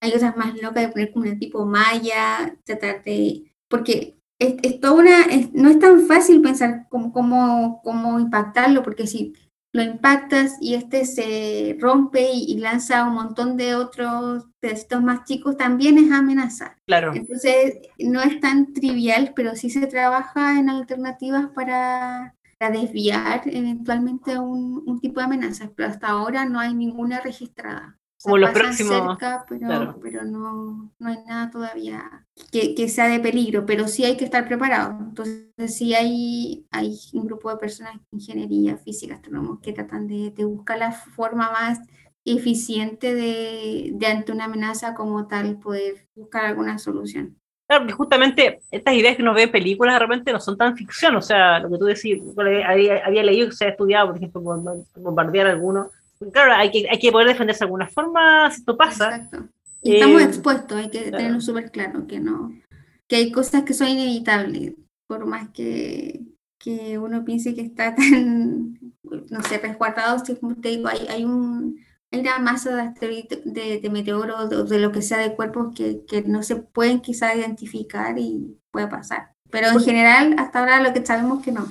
Hay 0.00 0.12
otras 0.12 0.36
más 0.36 0.54
locas 0.60 0.84
de 0.84 0.88
poner 0.88 1.12
como 1.12 1.30
un 1.30 1.38
tipo 1.38 1.64
malla, 1.66 2.56
tratar 2.64 3.02
de... 3.04 3.52
Porque 3.68 4.18
es, 4.38 4.54
es 4.62 4.90
una... 4.90 5.26
no 5.52 5.68
es 5.70 5.78
tan 5.78 6.06
fácil 6.06 6.40
pensar 6.42 6.86
cómo, 6.88 7.12
cómo, 7.12 7.80
cómo 7.82 8.20
impactarlo, 8.20 8.82
porque 8.82 9.06
si 9.06 9.34
lo 9.72 9.82
impactas 9.82 10.56
y 10.60 10.74
este 10.74 11.04
se 11.04 11.76
rompe 11.78 12.30
y, 12.32 12.58
lanza 12.58 13.06
un 13.06 13.14
montón 13.14 13.56
de 13.56 13.74
otros 13.74 14.46
pedacitos 14.60 15.02
más 15.02 15.24
chicos, 15.24 15.56
también 15.56 15.98
es 15.98 16.10
amenaza. 16.10 16.76
Claro. 16.86 17.12
Entonces, 17.14 17.78
no 17.98 18.22
es 18.22 18.40
tan 18.40 18.72
trivial, 18.72 19.32
pero 19.36 19.54
sí 19.54 19.68
se 19.68 19.86
trabaja 19.86 20.58
en 20.58 20.70
alternativas 20.70 21.48
para, 21.54 22.34
desviar 22.70 23.42
eventualmente 23.46 24.38
un, 24.38 24.82
un, 24.84 25.00
tipo 25.00 25.20
de 25.20 25.26
amenazas, 25.26 25.70
pero 25.74 25.88
hasta 25.88 26.08
ahora 26.08 26.44
no 26.44 26.58
hay 26.58 26.74
ninguna 26.74 27.20
registrada. 27.20 27.98
Como 28.20 28.36
los 28.36 28.50
próximos. 28.50 28.96
Cerca, 28.96 29.46
pero, 29.48 29.98
pero 30.02 30.24
no, 30.24 30.92
no, 30.98 31.08
hay 31.08 31.18
nada 31.24 31.50
todavía 31.50 32.26
que, 32.50 32.74
que, 32.74 32.88
sea 32.88 33.06
de 33.06 33.20
peligro, 33.20 33.64
pero 33.64 33.86
sí 33.86 34.04
hay 34.04 34.16
que 34.16 34.24
estar 34.24 34.46
preparado. 34.48 34.90
Entonces, 34.98 35.76
sí 35.76 35.94
hay, 35.94 36.66
hay 36.72 36.98
un 37.12 37.26
grupo 37.26 37.48
de 37.50 37.58
personas, 37.58 37.94
ingeniería, 38.10 38.76
física, 38.76 39.14
astrónomos, 39.14 39.60
que 39.60 39.72
tratan 39.72 40.08
de, 40.08 40.32
de 40.32 40.44
buscar 40.44 40.78
la 40.78 40.90
forma 40.90 41.52
más 41.52 41.80
eficiente 42.24 43.14
de, 43.14 43.90
de, 43.94 44.06
ante 44.06 44.32
una 44.32 44.46
amenaza 44.46 44.94
como 44.94 45.28
tal, 45.28 45.58
poder 45.60 46.08
buscar 46.16 46.44
alguna 46.44 46.78
solución. 46.78 47.38
Claro, 47.68 47.84
porque 47.84 47.94
justamente 47.94 48.60
estas 48.70 48.94
ideas 48.94 49.14
que 49.14 49.22
uno 49.22 49.34
ve 49.34 49.42
en 49.42 49.52
películas 49.52 49.94
de 49.94 49.98
repente 49.98 50.32
no 50.32 50.40
son 50.40 50.56
tan 50.56 50.76
ficción, 50.76 51.14
o 51.14 51.22
sea, 51.22 51.60
lo 51.60 51.70
que 51.70 51.78
tú 51.78 51.84
decís, 51.84 52.18
había, 52.66 53.04
había 53.04 53.22
leído 53.22 53.48
que 53.48 53.54
se 53.54 53.66
ha 53.66 53.68
estudiado, 53.68 54.08
por 54.08 54.16
ejemplo, 54.16 54.40
bombardear 54.96 55.46
algunos 55.46 55.88
claro, 56.32 56.52
hay 56.54 56.70
que, 56.70 56.86
hay 56.90 56.98
que 56.98 57.12
poder 57.12 57.28
defenderse 57.28 57.60
de 57.60 57.66
alguna 57.66 57.88
forma 57.88 58.50
si 58.50 58.60
esto 58.60 58.76
pasa. 58.76 59.16
Exacto. 59.16 59.48
Y 59.82 59.94
estamos 59.94 60.20
eh, 60.20 60.24
expuestos, 60.24 60.76
hay 60.76 60.90
que 60.90 61.10
tenerlo 61.10 61.40
súper 61.40 61.70
claro, 61.70 62.06
que 62.06 62.18
no, 62.18 62.52
que 63.06 63.16
hay 63.16 63.30
cosas 63.30 63.62
que 63.62 63.74
son 63.74 63.88
inevitables, 63.88 64.74
por 65.06 65.24
más 65.24 65.50
que, 65.50 66.20
que 66.58 66.98
uno 66.98 67.24
piense 67.24 67.54
que 67.54 67.60
está 67.60 67.94
tan, 67.96 68.78
no 69.02 69.42
sé, 69.42 69.58
resguardado, 69.58 70.24
si 70.24 70.34
como 70.36 70.56
te 70.56 70.70
digo, 70.70 70.88
hay, 70.88 71.06
hay 71.08 71.24
un, 71.24 71.78
hay 72.10 72.20
una 72.20 72.38
masa 72.38 72.94
de, 73.00 73.28
de, 73.44 73.80
de 73.80 73.90
meteoros, 73.90 74.48
de, 74.48 74.64
de, 74.64 74.78
lo 74.78 74.92
que 74.92 75.02
sea 75.02 75.18
de 75.18 75.34
cuerpos 75.34 75.74
que, 75.74 76.04
que 76.06 76.22
no 76.22 76.42
se 76.42 76.56
pueden 76.56 77.00
quizá 77.00 77.34
identificar 77.34 78.18
y 78.18 78.58
puede 78.70 78.88
pasar. 78.88 79.32
Pero 79.50 79.68
en 79.68 79.80
general, 79.80 80.34
hasta 80.38 80.58
ahora 80.60 80.82
lo 80.82 80.92
que 80.92 81.04
sabemos 81.04 81.42
que 81.42 81.52
no 81.52 81.68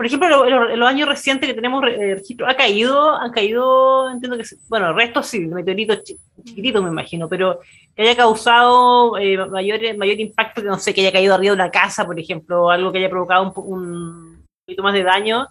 por 0.00 0.06
ejemplo, 0.06 0.46
en 0.46 0.80
los 0.80 0.88
años 0.88 1.06
recientes 1.06 1.46
que 1.46 1.54
tenemos 1.54 1.84
registro, 1.84 2.48
ha 2.48 2.56
caído, 2.56 3.14
han 3.16 3.30
caído, 3.32 4.10
entiendo 4.10 4.38
que, 4.38 4.44
bueno, 4.66 4.94
restos 4.94 5.26
sí, 5.26 5.40
meteoritos 5.40 6.02
chiquititos 6.42 6.82
me 6.82 6.88
imagino, 6.88 7.28
pero 7.28 7.60
que 7.94 8.04
haya 8.04 8.16
causado 8.16 9.18
eh, 9.18 9.36
mayor, 9.36 9.78
mayor 9.98 10.18
impacto 10.18 10.62
que, 10.62 10.68
no 10.68 10.78
sé, 10.78 10.94
que 10.94 11.02
haya 11.02 11.12
caído 11.12 11.34
arriba 11.34 11.50
de 11.50 11.60
una 11.60 11.70
casa, 11.70 12.06
por 12.06 12.18
ejemplo, 12.18 12.62
o 12.62 12.70
algo 12.70 12.90
que 12.90 12.96
haya 12.96 13.10
provocado 13.10 13.52
un, 13.56 13.74
un 13.74 14.46
poquito 14.64 14.82
más 14.82 14.94
de 14.94 15.02
daño. 15.02 15.46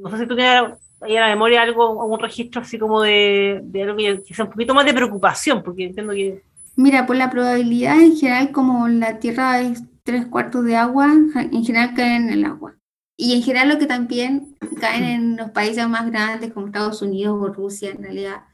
No 0.00 0.10
sé 0.10 0.18
si 0.18 0.26
tú 0.28 0.36
tienes 0.36 0.78
ahí 1.00 1.14
en 1.14 1.20
la 1.20 1.28
memoria 1.28 1.62
algo, 1.62 2.02
algún 2.02 2.20
registro 2.20 2.60
así 2.60 2.78
como 2.78 3.02
de, 3.02 3.62
algo 3.82 3.96
que, 3.96 4.34
sea 4.34 4.44
un 4.44 4.50
poquito 4.50 4.74
más 4.74 4.86
de 4.86 4.94
preocupación, 4.94 5.62
porque 5.62 5.86
entiendo 5.86 6.12
que... 6.12 6.42
Mira, 6.76 7.06
por 7.06 7.16
la 7.16 7.30
probabilidad 7.30 8.00
en 8.00 8.16
general, 8.16 8.52
como 8.52 8.88
la 8.88 9.18
Tierra 9.18 9.60
es 9.60 9.82
tres 10.04 10.26
cuartos 10.26 10.64
de 10.64 10.76
agua, 10.76 11.12
en 11.12 11.64
general 11.64 11.94
caen 11.94 12.28
en 12.28 12.30
el 12.30 12.44
agua. 12.44 12.76
Y 13.16 13.34
en 13.34 13.42
general 13.42 13.68
lo 13.68 13.78
que 13.78 13.86
también 13.86 14.56
caen 14.80 15.04
en 15.04 15.36
los 15.36 15.50
países 15.50 15.88
más 15.88 16.08
grandes 16.08 16.52
como 16.52 16.66
Estados 16.66 17.02
Unidos 17.02 17.36
o 17.40 17.52
Rusia, 17.52 17.90
en 17.90 18.02
realidad 18.02 18.44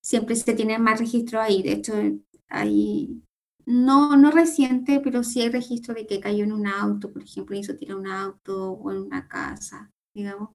siempre 0.00 0.36
se 0.36 0.54
tiene 0.54 0.78
más 0.78 1.00
registro 1.00 1.40
ahí. 1.40 1.62
De 1.62 1.72
hecho, 1.72 1.94
hay, 2.48 3.20
no, 3.66 4.16
no 4.16 4.30
reciente, 4.30 5.00
pero 5.00 5.24
sí 5.24 5.40
hay 5.40 5.48
registro 5.48 5.92
de 5.94 6.06
que 6.06 6.20
cayó 6.20 6.44
en 6.44 6.52
un 6.52 6.68
auto, 6.68 7.12
por 7.12 7.22
ejemplo, 7.22 7.56
hizo 7.56 7.74
tirar 7.74 7.96
un 7.96 8.06
auto 8.06 8.72
o 8.72 8.92
en 8.92 8.98
una 8.98 9.26
casa, 9.26 9.90
digamos. 10.14 10.50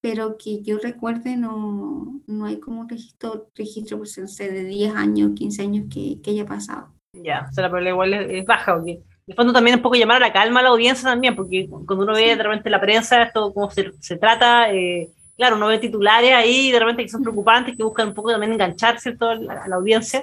Pero 0.00 0.38
que 0.38 0.62
yo 0.62 0.78
recuerde, 0.78 1.36
no, 1.36 2.20
no 2.26 2.46
hay 2.46 2.58
como 2.58 2.80
un 2.80 2.88
registro, 2.88 3.50
registro 3.54 3.98
por 3.98 4.08
ser 4.08 4.52
de 4.52 4.64
10 4.64 4.94
años, 4.94 5.32
15 5.34 5.62
años 5.62 5.86
que, 5.92 6.20
que 6.22 6.30
haya 6.30 6.46
pasado. 6.46 6.94
Ya, 7.12 7.46
o 7.50 7.52
sea, 7.52 7.62
la 7.62 7.68
probabilidad 7.68 7.92
igual 7.92 8.14
es, 8.14 8.40
es 8.40 8.46
baja, 8.46 8.76
¿o 8.76 8.84
qué? 8.84 9.02
de 9.30 9.36
fondo 9.36 9.52
también 9.52 9.76
un 9.76 9.82
poco 9.82 9.94
llamar 9.94 10.16
a 10.16 10.26
la 10.26 10.32
calma 10.32 10.58
a 10.58 10.64
la 10.64 10.70
audiencia 10.70 11.08
también, 11.08 11.36
porque 11.36 11.68
cuando 11.68 12.02
uno 12.02 12.14
ve 12.14 12.34
de 12.34 12.42
repente 12.42 12.68
la 12.68 12.80
prensa, 12.80 13.22
esto 13.22 13.54
cómo 13.54 13.70
se, 13.70 13.92
se 14.00 14.16
trata, 14.16 14.72
eh, 14.72 15.08
claro, 15.36 15.54
uno 15.54 15.68
ve 15.68 15.78
titulares 15.78 16.32
ahí 16.32 16.72
de 16.72 16.80
repente 16.80 17.04
que 17.04 17.08
son 17.08 17.22
preocupantes, 17.22 17.76
que 17.76 17.84
buscan 17.84 18.08
un 18.08 18.14
poco 18.14 18.32
también 18.32 18.52
enganchar, 18.52 18.98
¿cierto?, 18.98 19.28
a 19.28 19.36
la, 19.36 19.76
audiencia. 19.76 20.20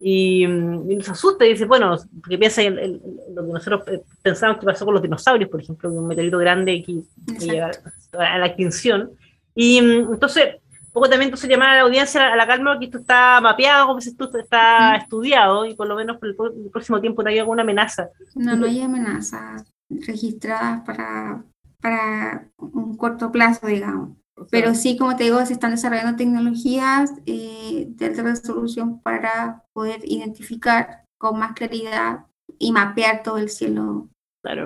Y, 0.00 0.44
y, 0.44 0.46
nos 0.46 1.08
asusta 1.08 1.44
y 1.44 1.50
dice, 1.50 1.64
bueno, 1.64 1.96
porque 2.20 2.38
piensa 2.38 2.62
en, 2.62 3.00
lo 3.34 3.46
que 3.46 3.52
nosotros 3.52 3.82
eh, 3.88 4.02
pensamos 4.22 4.58
que 4.58 4.66
pasó 4.66 4.84
con 4.84 4.94
los 4.94 5.02
dinosaurios, 5.02 5.50
por 5.50 5.60
ejemplo, 5.60 5.90
un 5.90 6.06
meteorito 6.06 6.38
grande 6.38 6.84
que, 6.84 7.00
que 7.38 7.46
llega 7.46 7.70
a 8.12 8.38
la 8.38 8.46
extinción. 8.46 9.10
Y 9.54 9.82
mm, 9.82 10.14
entonces, 10.14 10.56
poco 10.92 11.08
también 11.08 11.28
entonces 11.28 11.48
llamar 11.50 11.70
a 11.70 11.74
la 11.76 11.80
audiencia 11.82 12.32
a 12.32 12.36
la 12.36 12.46
calma, 12.46 12.78
que 12.78 12.86
esto 12.86 12.98
está 12.98 13.40
mapeado, 13.40 13.86
como 13.86 13.98
esto 13.98 14.38
está 14.38 14.96
estudiado 14.96 15.64
y 15.64 15.74
por 15.74 15.88
lo 15.88 15.96
menos 15.96 16.18
por 16.18 16.28
el, 16.28 16.70
próximo 16.70 17.00
tiempo 17.00 17.22
no 17.22 17.30
hay 17.30 17.38
alguna 17.38 17.62
amenaza. 17.62 18.10
No, 18.34 18.56
no 18.56 18.66
hay 18.66 18.82
amenazas 18.82 19.64
registradas 19.88 20.84
para, 20.84 21.44
para 21.80 22.48
un 22.58 22.96
corto 22.96 23.30
plazo, 23.30 23.66
digamos. 23.66 24.17
Pero 24.50 24.74
sí, 24.74 24.96
como 24.96 25.16
te 25.16 25.24
digo, 25.24 25.44
se 25.44 25.52
están 25.52 25.72
desarrollando 25.72 26.16
tecnologías 26.16 27.12
eh, 27.26 27.86
de 27.88 28.06
alta 28.06 28.22
resolución 28.22 29.00
para 29.00 29.64
poder 29.72 30.00
identificar 30.04 31.04
con 31.18 31.38
más 31.38 31.52
claridad 31.52 32.26
y 32.58 32.72
mapear 32.72 33.22
todo 33.22 33.38
el 33.38 33.48
cielo 33.50 34.08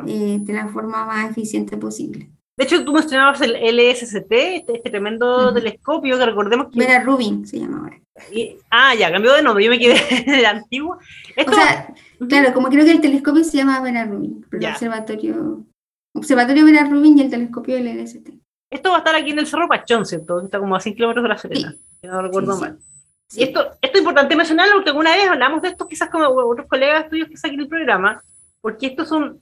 eh, 0.07 0.39
de 0.41 0.53
la 0.53 0.69
forma 0.69 1.07
más 1.07 1.31
eficiente 1.31 1.77
posible. 1.77 2.31
De 2.57 2.65
hecho, 2.65 2.85
tú 2.85 2.93
mencionabas 2.93 3.41
el 3.41 3.53
LSCT, 3.53 4.31
este, 4.31 4.77
este 4.77 4.91
tremendo 4.91 5.53
telescopio 5.55 6.19
que 6.19 6.27
recordemos 6.27 6.69
que... 6.71 6.79
Vera 6.79 7.03
Rubin 7.03 7.47
se 7.47 7.59
llama 7.59 7.79
ahora. 7.79 8.01
ah, 8.71 8.95
ya, 8.95 9.11
cambió 9.11 9.33
de 9.33 9.43
nombre, 9.43 9.65
yo 9.65 9.71
me 9.71 9.79
quedé 9.79 9.95
de 10.27 10.47
antiguo. 10.47 10.99
O 11.47 11.53
sea, 11.53 11.95
claro, 12.29 12.53
como 12.53 12.69
creo 12.69 12.85
que 12.85 12.93
el 12.93 13.01
telescopio 13.01 13.43
se 13.43 13.57
llama 13.57 13.81
Vera 13.81 14.05
Rubin, 14.05 14.47
pero 14.51 14.67
el 14.67 14.73
observatorio... 14.73 15.65
Observatorio 16.15 16.67
Vera 16.67 16.85
Rubin 16.85 17.17
y 17.17 17.23
el 17.23 17.31
telescopio 17.31 17.79
LST. 17.79 18.42
Esto 18.73 18.91
va 18.91 18.97
a 18.97 18.99
estar 18.99 19.15
aquí 19.15 19.31
en 19.31 19.39
el 19.39 19.47
Cerro 19.47 19.69
Pachón, 19.69 20.07
¿cierto? 20.07 20.41
Está 20.41 20.59
como 20.59 20.75
a 20.75 20.81
100 20.81 20.95
kilómetros 20.95 21.23
de 21.23 21.29
la 21.29 21.37
Serena, 21.37 21.77
si 22.01 22.07
no 22.07 22.23
recuerdo 22.23 22.57
mal. 22.57 22.79
Y 23.35 23.45
esto, 23.45 23.61
esto 23.81 23.95
es 23.95 23.99
importante 23.99 24.35
mencionarlo 24.35 24.75
porque 24.77 24.91
alguna 24.91 25.15
vez 25.15 25.29
hablamos 25.29 25.63
de 25.63 25.69
esto 25.69 25.87
quizás 25.87 26.09
con 26.09 26.23
otros 26.23 26.67
colegas 26.67 27.09
tuyos 27.09 27.29
que 27.29 27.49
en 27.49 27.61
el 27.61 27.69
programa, 27.69 28.23
porque 28.61 28.87
estos 28.87 29.09
son 29.09 29.41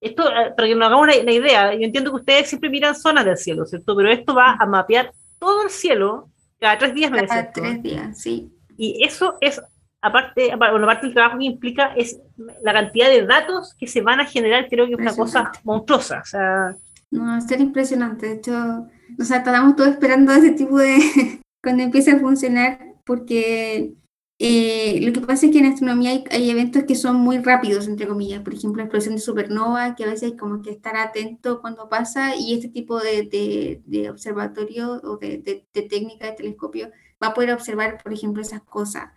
esto, 0.00 0.28
eh, 0.28 0.52
para 0.56 0.66
que 0.66 0.74
nos 0.74 0.86
hagamos 0.86 1.04
una, 1.04 1.32
idea, 1.32 1.72
yo 1.74 1.82
entiendo 1.82 2.10
que 2.10 2.16
ustedes 2.16 2.48
siempre 2.48 2.68
miran 2.68 2.96
zonas 2.96 3.24
del 3.24 3.36
cielo, 3.36 3.64
¿cierto? 3.64 3.96
Pero 3.96 4.10
esto 4.10 4.34
va 4.34 4.56
a 4.58 4.66
mapear 4.66 5.12
todo 5.38 5.62
el 5.62 5.70
cielo 5.70 6.28
cada 6.58 6.76
tres 6.76 6.92
días, 6.92 7.10
me 7.12 7.24
Cada 7.24 7.52
tres 7.52 7.80
días, 7.84 8.20
sí. 8.20 8.50
Y 8.76 9.04
eso 9.04 9.38
es, 9.40 9.62
aparte, 10.00 10.56
bueno, 10.56 10.84
aparte 10.84 11.06
del 11.06 11.14
trabajo 11.14 11.38
que 11.38 11.44
implica, 11.44 11.94
es 11.94 12.20
la 12.62 12.72
cantidad 12.72 13.08
de 13.08 13.24
datos 13.24 13.74
que 13.78 13.86
se 13.86 14.00
van 14.00 14.20
a 14.20 14.26
generar, 14.26 14.68
creo 14.68 14.86
que 14.86 14.94
es 14.94 14.98
una 14.98 15.14
cosa 15.14 15.52
monstruosa. 15.62 16.20
O 16.20 16.26
sea, 16.26 16.76
no, 17.12 17.38
es 17.38 17.46
ser 17.46 17.60
impresionante. 17.60 18.26
De 18.26 18.34
hecho, 18.34 18.88
o 19.18 19.24
sea, 19.24 19.38
estamos 19.38 19.76
todos 19.76 19.90
esperando 19.90 20.32
ese 20.32 20.50
tipo 20.52 20.78
de. 20.78 20.98
cuando 21.62 21.84
empiece 21.84 22.10
a 22.10 22.18
funcionar, 22.18 22.96
porque 23.04 23.94
eh, 24.38 25.00
lo 25.02 25.12
que 25.12 25.20
pasa 25.20 25.46
es 25.46 25.52
que 25.52 25.60
en 25.60 25.66
astronomía 25.66 26.24
hay, 26.30 26.50
eventos 26.50 26.84
que 26.84 26.96
son 26.96 27.16
muy 27.16 27.38
rápidos, 27.38 27.86
entre 27.86 28.08
comillas, 28.08 28.42
por 28.42 28.54
ejemplo, 28.54 28.78
la 28.78 28.86
explosión 28.86 29.14
de 29.14 29.20
supernova, 29.20 29.94
que 29.94 30.04
a 30.04 30.08
veces 30.08 30.32
hay 30.32 30.36
como 30.36 30.62
que 30.62 30.70
estar 30.70 30.96
atento 30.96 31.60
cuando 31.60 31.88
pasa 31.88 32.34
y 32.36 32.54
este 32.54 32.68
tipo 32.68 32.98
de, 32.98 33.80
de, 33.86 34.10
observatorio 34.10 35.00
o 35.04 35.18
de, 35.18 35.38
de, 35.72 35.82
técnica 35.82 36.26
de 36.26 36.32
telescopio 36.32 36.90
va 37.22 37.28
a 37.28 37.34
poder 37.34 37.52
observar, 37.52 38.02
por 38.02 38.12
ejemplo, 38.12 38.42
esas 38.42 38.62
cosas 38.64 39.12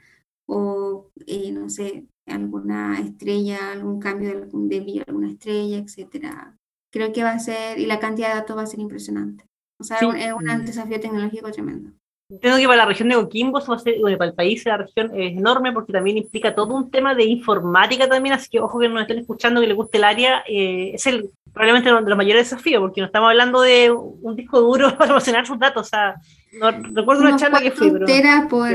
o, 0.45 1.12
eh, 1.27 1.51
no 1.51 1.69
sé, 1.69 2.05
alguna 2.27 2.99
estrella, 2.99 3.71
algún 3.71 3.99
cambio 3.99 4.29
de, 4.29 4.36
algún 4.43 4.69
alguna 5.08 5.31
estrella, 5.31 5.77
etcétera, 5.79 6.58
creo 6.95 7.12
que 7.12 7.23
va 7.23 7.31
a 7.31 7.39
ser, 7.39 7.77
y 7.77 7.86
la 7.86 7.99
cantidad 7.99 8.29
de 8.29 8.36
datos 8.36 8.58
va 8.58 8.62
a 8.62 8.67
ser 8.67 8.79
impresionante. 8.79 9.43
O 9.77 9.84
sea, 9.84 9.99
Sí. 9.99 10.08
es 10.17 10.31
un 10.31 10.65
desafío 10.65 10.97
tecnológico 10.97 11.51
tremendo. 11.51 11.91
Entiendo 12.29 12.58
que 12.58 12.65
para 12.65 12.77
la 12.77 12.86
región 12.86 13.10
de 13.10 13.15
Coquimbo, 13.15 13.60
eso 13.60 13.71
va 13.71 13.75
a 13.75 13.79
ser, 13.79 13.99
bueno, 13.99 14.17
para 14.17 14.29
el 14.29 14.36
país 14.36 14.65
la 14.65 14.77
región 14.77 15.12
es 15.13 15.38
enorme 15.38 15.73
porque 15.73 15.91
también 15.91 16.17
implica 16.17 16.55
todo 16.55 16.73
un 16.73 16.89
tema 16.89 17.13
de 17.13 17.25
informática 17.25 18.08
también, 18.08 18.34
así 18.34 18.49
que 18.49 18.62
ojo 18.62 18.79
que 18.79 18.88
nos 18.88 19.01
estén 19.01 19.19
escuchando, 19.19 19.60
que 19.60 19.67
les 19.67 19.75
guste 19.75 19.97
el 19.97 20.05
área, 20.05 20.41
eh, 20.47 20.91
es 20.93 21.05
el 21.05 21.29
probablemente 21.53 21.91
uno 21.91 22.01
de 22.01 22.10
los 22.10 22.17
mayores 22.17 22.49
desafíos, 22.49 22.79
porque 22.81 23.01
no 23.01 23.08
estamos 23.08 23.29
hablando 23.29 23.62
de 23.62 23.91
un 23.91 24.36
disco 24.36 24.62
duro 24.62 24.88
para 24.97 25.10
almacenar 25.12 25.45
sus 25.45 25.60
datos, 25.60 25.86
o 25.86 25.89
sea, 25.89 26.15
no, 26.53 26.71
recuerdo 26.71 27.21
una 27.21 27.31
Unos 27.31 27.41
charla 27.41 27.60
que 27.60 27.71
fui, 27.71 27.91
pero... 27.91 28.05
cuatro 28.05 28.15
teras 28.15 28.47
por, 28.47 28.69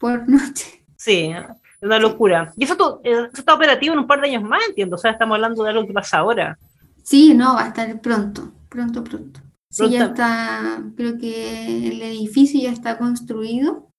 por 0.00 0.28
noche. 0.28 0.84
Sí, 0.96 1.32
es 1.32 1.82
una 1.82 2.00
locura. 2.00 2.52
Y 2.56 2.64
eso, 2.64 3.00
eh, 3.04 3.12
eso 3.12 3.28
está 3.32 3.54
operativo 3.54 3.94
en 3.94 4.00
un 4.00 4.06
par 4.06 4.20
de 4.20 4.28
años 4.28 4.42
más, 4.42 4.60
entiendo. 4.68 4.96
O 4.96 4.98
sea, 4.98 5.12
estamos 5.12 5.36
hablando 5.36 5.62
de 5.62 5.70
algo 5.70 5.86
que 5.86 5.92
pasa 5.92 6.18
ahora. 6.18 6.58
Sí, 7.04 7.34
no, 7.34 7.54
va 7.54 7.64
a 7.64 7.68
estar 7.68 8.00
pronto, 8.00 8.52
pronto, 8.70 9.04
pronto. 9.04 9.40
Sí, 9.70 9.90
ya 9.90 10.06
está, 10.06 10.82
creo 10.96 11.18
que 11.18 11.88
el 11.88 12.00
edificio 12.02 12.60
ya 12.60 12.70
está 12.70 12.96
construido, 12.96 13.90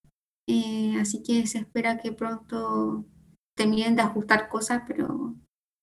eh, 0.47 0.95
así 0.99 1.21
que 1.21 1.45
se 1.47 1.59
espera 1.59 1.99
que 1.99 2.11
pronto 2.13 3.05
terminen 3.55 3.95
de 3.95 4.01
ajustar 4.01 4.47
cosas, 4.47 4.83
pero, 4.87 5.35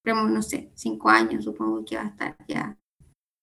pero 0.02 0.28
no 0.28 0.42
sé, 0.42 0.72
cinco 0.74 1.10
años 1.10 1.44
supongo 1.44 1.84
que 1.84 1.96
va 1.96 2.02
a 2.02 2.08
estar 2.08 2.36
ya 2.48 2.76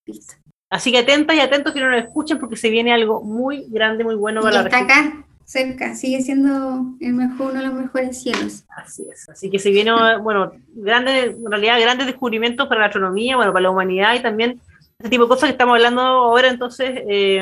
listo. 0.06 0.36
Así 0.72 0.92
que 0.92 1.00
atentas 1.00 1.36
y 1.36 1.39
atentos 1.39 1.74
que 1.74 1.80
no 1.80 1.89
nos 1.89 2.04
escuchen 2.04 2.38
porque 2.39 2.56
se 2.56 2.70
viene 2.70 2.94
algo 2.94 3.24
muy 3.24 3.68
grande, 3.70 4.04
muy 4.04 4.15
bueno 4.15 4.42
Y 4.42 4.44
para 4.44 4.56
la 4.56 4.62
está 4.62 4.82
región. 4.82 4.84
acá, 4.84 5.28
cerca, 5.50 5.96
sigue 5.96 6.22
siendo 6.22 6.94
el 7.00 7.14
mejor, 7.14 7.52
uno 7.52 7.62
de 7.62 7.68
los 7.68 7.74
mejores 7.74 8.22
cielos. 8.22 8.66
Así 8.70 9.04
es. 9.12 9.28
Así 9.30 9.50
que 9.50 9.58
se 9.58 9.72
viene, 9.72 9.92
bueno, 10.22 10.52
grandes, 10.76 11.36
en 11.36 11.50
realidad 11.50 11.80
grandes 11.82 12.06
descubrimientos 12.06 12.68
para 12.68 12.82
la 12.82 12.88
astronomía, 12.88 13.36
bueno, 13.36 13.52
para 13.52 13.64
la 13.64 13.72
humanidad 13.72 14.14
y 14.14 14.22
también 14.22 14.62
este 15.00 15.10
tipo 15.10 15.24
de 15.24 15.30
cosas 15.30 15.46
que 15.46 15.54
estamos 15.54 15.76
hablando 15.76 16.02
ahora, 16.02 16.50
entonces 16.50 16.92
eh, 17.08 17.42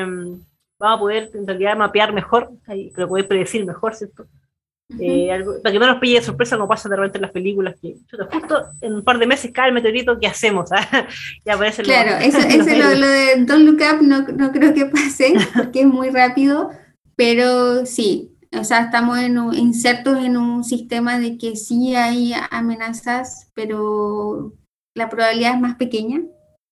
vamos 0.78 0.96
a 0.96 0.98
poder 0.98 1.30
en 1.34 1.46
realidad 1.46 1.76
mapear 1.76 2.14
mejor, 2.14 2.50
pero 2.94 3.08
poder 3.08 3.28
predecir 3.28 3.66
mejor, 3.66 3.94
¿cierto? 3.94 4.26
Eh, 4.98 5.30
algo- 5.30 5.60
para 5.62 5.72
que 5.74 5.78
no 5.78 5.86
nos 5.86 5.98
pille 5.98 6.18
de 6.18 6.24
sorpresa 6.24 6.56
como 6.56 6.66
pasa 6.66 6.88
de 6.88 6.96
repente 6.96 7.18
en 7.18 7.22
las 7.22 7.30
películas, 7.30 7.74
que 7.78 7.96
chuta, 8.06 8.26
justo 8.32 8.68
en 8.80 8.94
un 8.94 9.04
par 9.04 9.18
de 9.18 9.26
meses 9.26 9.50
cae 9.52 9.68
el 9.68 9.74
meteorito, 9.74 10.18
¿qué 10.18 10.28
hacemos? 10.28 10.72
ah? 10.72 11.06
ya 11.44 11.54
aparece 11.54 11.82
Claro, 11.82 12.12
eso, 12.24 12.38
los 12.38 12.46
eso 12.46 12.74
lo, 12.74 12.94
lo 12.94 13.06
de 13.06 13.44
Don't 13.44 13.66
Look 13.66 13.82
Up 13.82 14.00
no, 14.02 14.22
no 14.28 14.50
creo 14.50 14.72
que 14.72 14.86
pase 14.86 15.34
porque 15.54 15.80
es 15.82 15.86
muy 15.86 16.08
rápido, 16.08 16.70
pero 17.18 17.86
sí, 17.86 18.38
o 18.58 18.64
sea, 18.64 18.82
estamos 18.86 19.18
en 19.20 19.38
un- 19.38 19.56
insertos 19.56 20.18
en 20.24 20.38
un 20.38 20.64
sistema 20.64 21.20
de 21.20 21.38
que 21.38 21.56
sí 21.56 21.96
hay 21.96 22.34
amenazas, 22.52 23.50
pero 23.54 24.54
la 24.96 25.10
probabilidad 25.10 25.56
es 25.56 25.60
más 25.62 25.76
pequeña, 25.76 26.22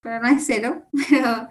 pero 0.02 0.20
no 0.22 0.28
es 0.28 0.44
cero, 0.46 0.84
pero, 1.10 1.48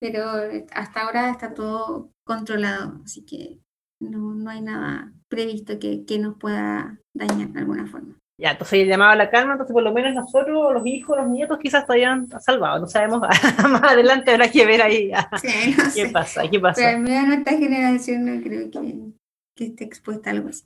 pero 0.00 0.30
hasta 0.72 1.02
ahora 1.02 1.30
está 1.30 1.54
todo 1.54 2.12
controlado, 2.24 3.02
así 3.04 3.24
que 3.26 3.60
no, 4.00 4.34
no 4.34 4.50
hay 4.50 4.62
nada 4.62 5.14
previsto 5.28 5.78
que, 5.80 6.04
que 6.06 6.18
nos 6.20 6.38
pueda 6.38 7.00
dañar 7.14 7.50
de 7.50 7.60
alguna 7.60 7.88
forma. 7.88 8.16
Ya, 8.38 8.50
entonces 8.50 8.86
llamaba 8.86 9.12
a 9.12 9.16
la 9.16 9.30
calma, 9.30 9.52
entonces 9.52 9.72
por 9.72 9.82
lo 9.82 9.92
menos 9.92 10.12
nosotros, 10.14 10.72
los 10.74 10.86
hijos, 10.86 11.16
los 11.16 11.26
nietos, 11.28 11.58
quizás 11.58 11.86
todavía 11.86 12.12
han 12.12 12.28
salvado, 12.40 12.80
no 12.80 12.86
sabemos, 12.86 13.20
más 13.70 13.82
adelante 13.82 14.30
habrá 14.32 14.50
que 14.50 14.66
ver 14.66 14.82
ahí 14.82 15.10
ah, 15.14 15.30
Sí, 15.40 15.74
no 15.76 15.84
qué 15.84 15.90
sé. 15.90 16.08
pasa, 16.08 16.42
qué 16.42 16.48
Pero 16.50 16.62
pasa, 16.62 16.88
al 16.90 17.00
menos 17.00 17.28
nuestra 17.28 17.56
generación 17.56 18.24
no 18.26 18.42
creo 18.42 18.70
que, 18.70 18.94
que 19.54 19.64
esté 19.66 19.84
expuesta 19.84 20.28
a 20.30 20.32
algo 20.34 20.50
así. 20.50 20.64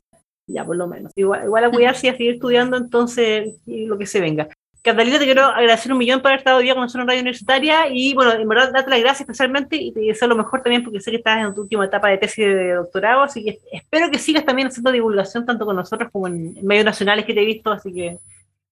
ya 0.49 0.65
por 0.65 0.77
lo 0.77 0.89
menos. 0.89 1.13
Igual, 1.15 1.45
igual 1.45 1.65
a 1.65 1.71
cuidarse 1.71 2.09
y 2.09 2.11
a 2.11 2.17
seguir 2.17 2.35
estudiando, 2.35 2.77
entonces, 2.77 3.61
y 3.67 3.87
lo 3.87 3.97
que 3.99 4.07
se 4.07 4.21
venga. 4.21 4.49
Catalina, 4.83 5.19
te 5.19 5.27
quiero 5.27 5.45
agradecer 5.45 5.93
un 5.93 5.99
millón 5.99 6.23
por 6.23 6.29
haber 6.29 6.39
estado 6.39 6.57
hoy 6.59 6.65
día 6.65 6.75
con 6.75 6.83
nosotros 6.83 7.03
en 7.03 7.09
Radio 7.09 7.21
Universitaria 7.21 7.89
y, 7.93 8.15
bueno, 8.15 8.33
en 8.33 8.49
verdad, 8.49 8.73
darte 8.73 8.91
las 8.91 9.01
gracias 9.01 9.21
especialmente 9.21 9.77
y 9.77 9.93
te 9.93 10.01
deseo 10.01 10.29
lo 10.29 10.37
mejor 10.37 10.63
también 10.63 10.83
porque 10.83 11.01
sé 11.01 11.11
que 11.11 11.19
estás 11.19 11.45
en 11.45 11.55
tu 11.55 11.63
última 11.63 11.85
etapa 11.85 12.09
de 12.09 12.17
tesis 12.17 12.47
de 12.47 12.73
doctorado, 12.73 13.23
así 13.23 13.45
que 13.45 13.59
espero 13.73 14.11
que 14.11 14.19
sigas 14.19 14.47
también 14.47 14.69
haciendo 14.69 14.91
divulgación 14.91 15.45
tanto 15.45 15.67
con 15.67 15.77
nosotros 15.77 16.11
como 16.11 16.29
en, 16.29 16.55
medios 16.63 16.87
nacionales 16.87 17.27
que 17.27 17.35
te 17.35 17.43
he 17.43 17.45
visto, 17.45 17.71
así 17.71 17.93
que 17.93 18.19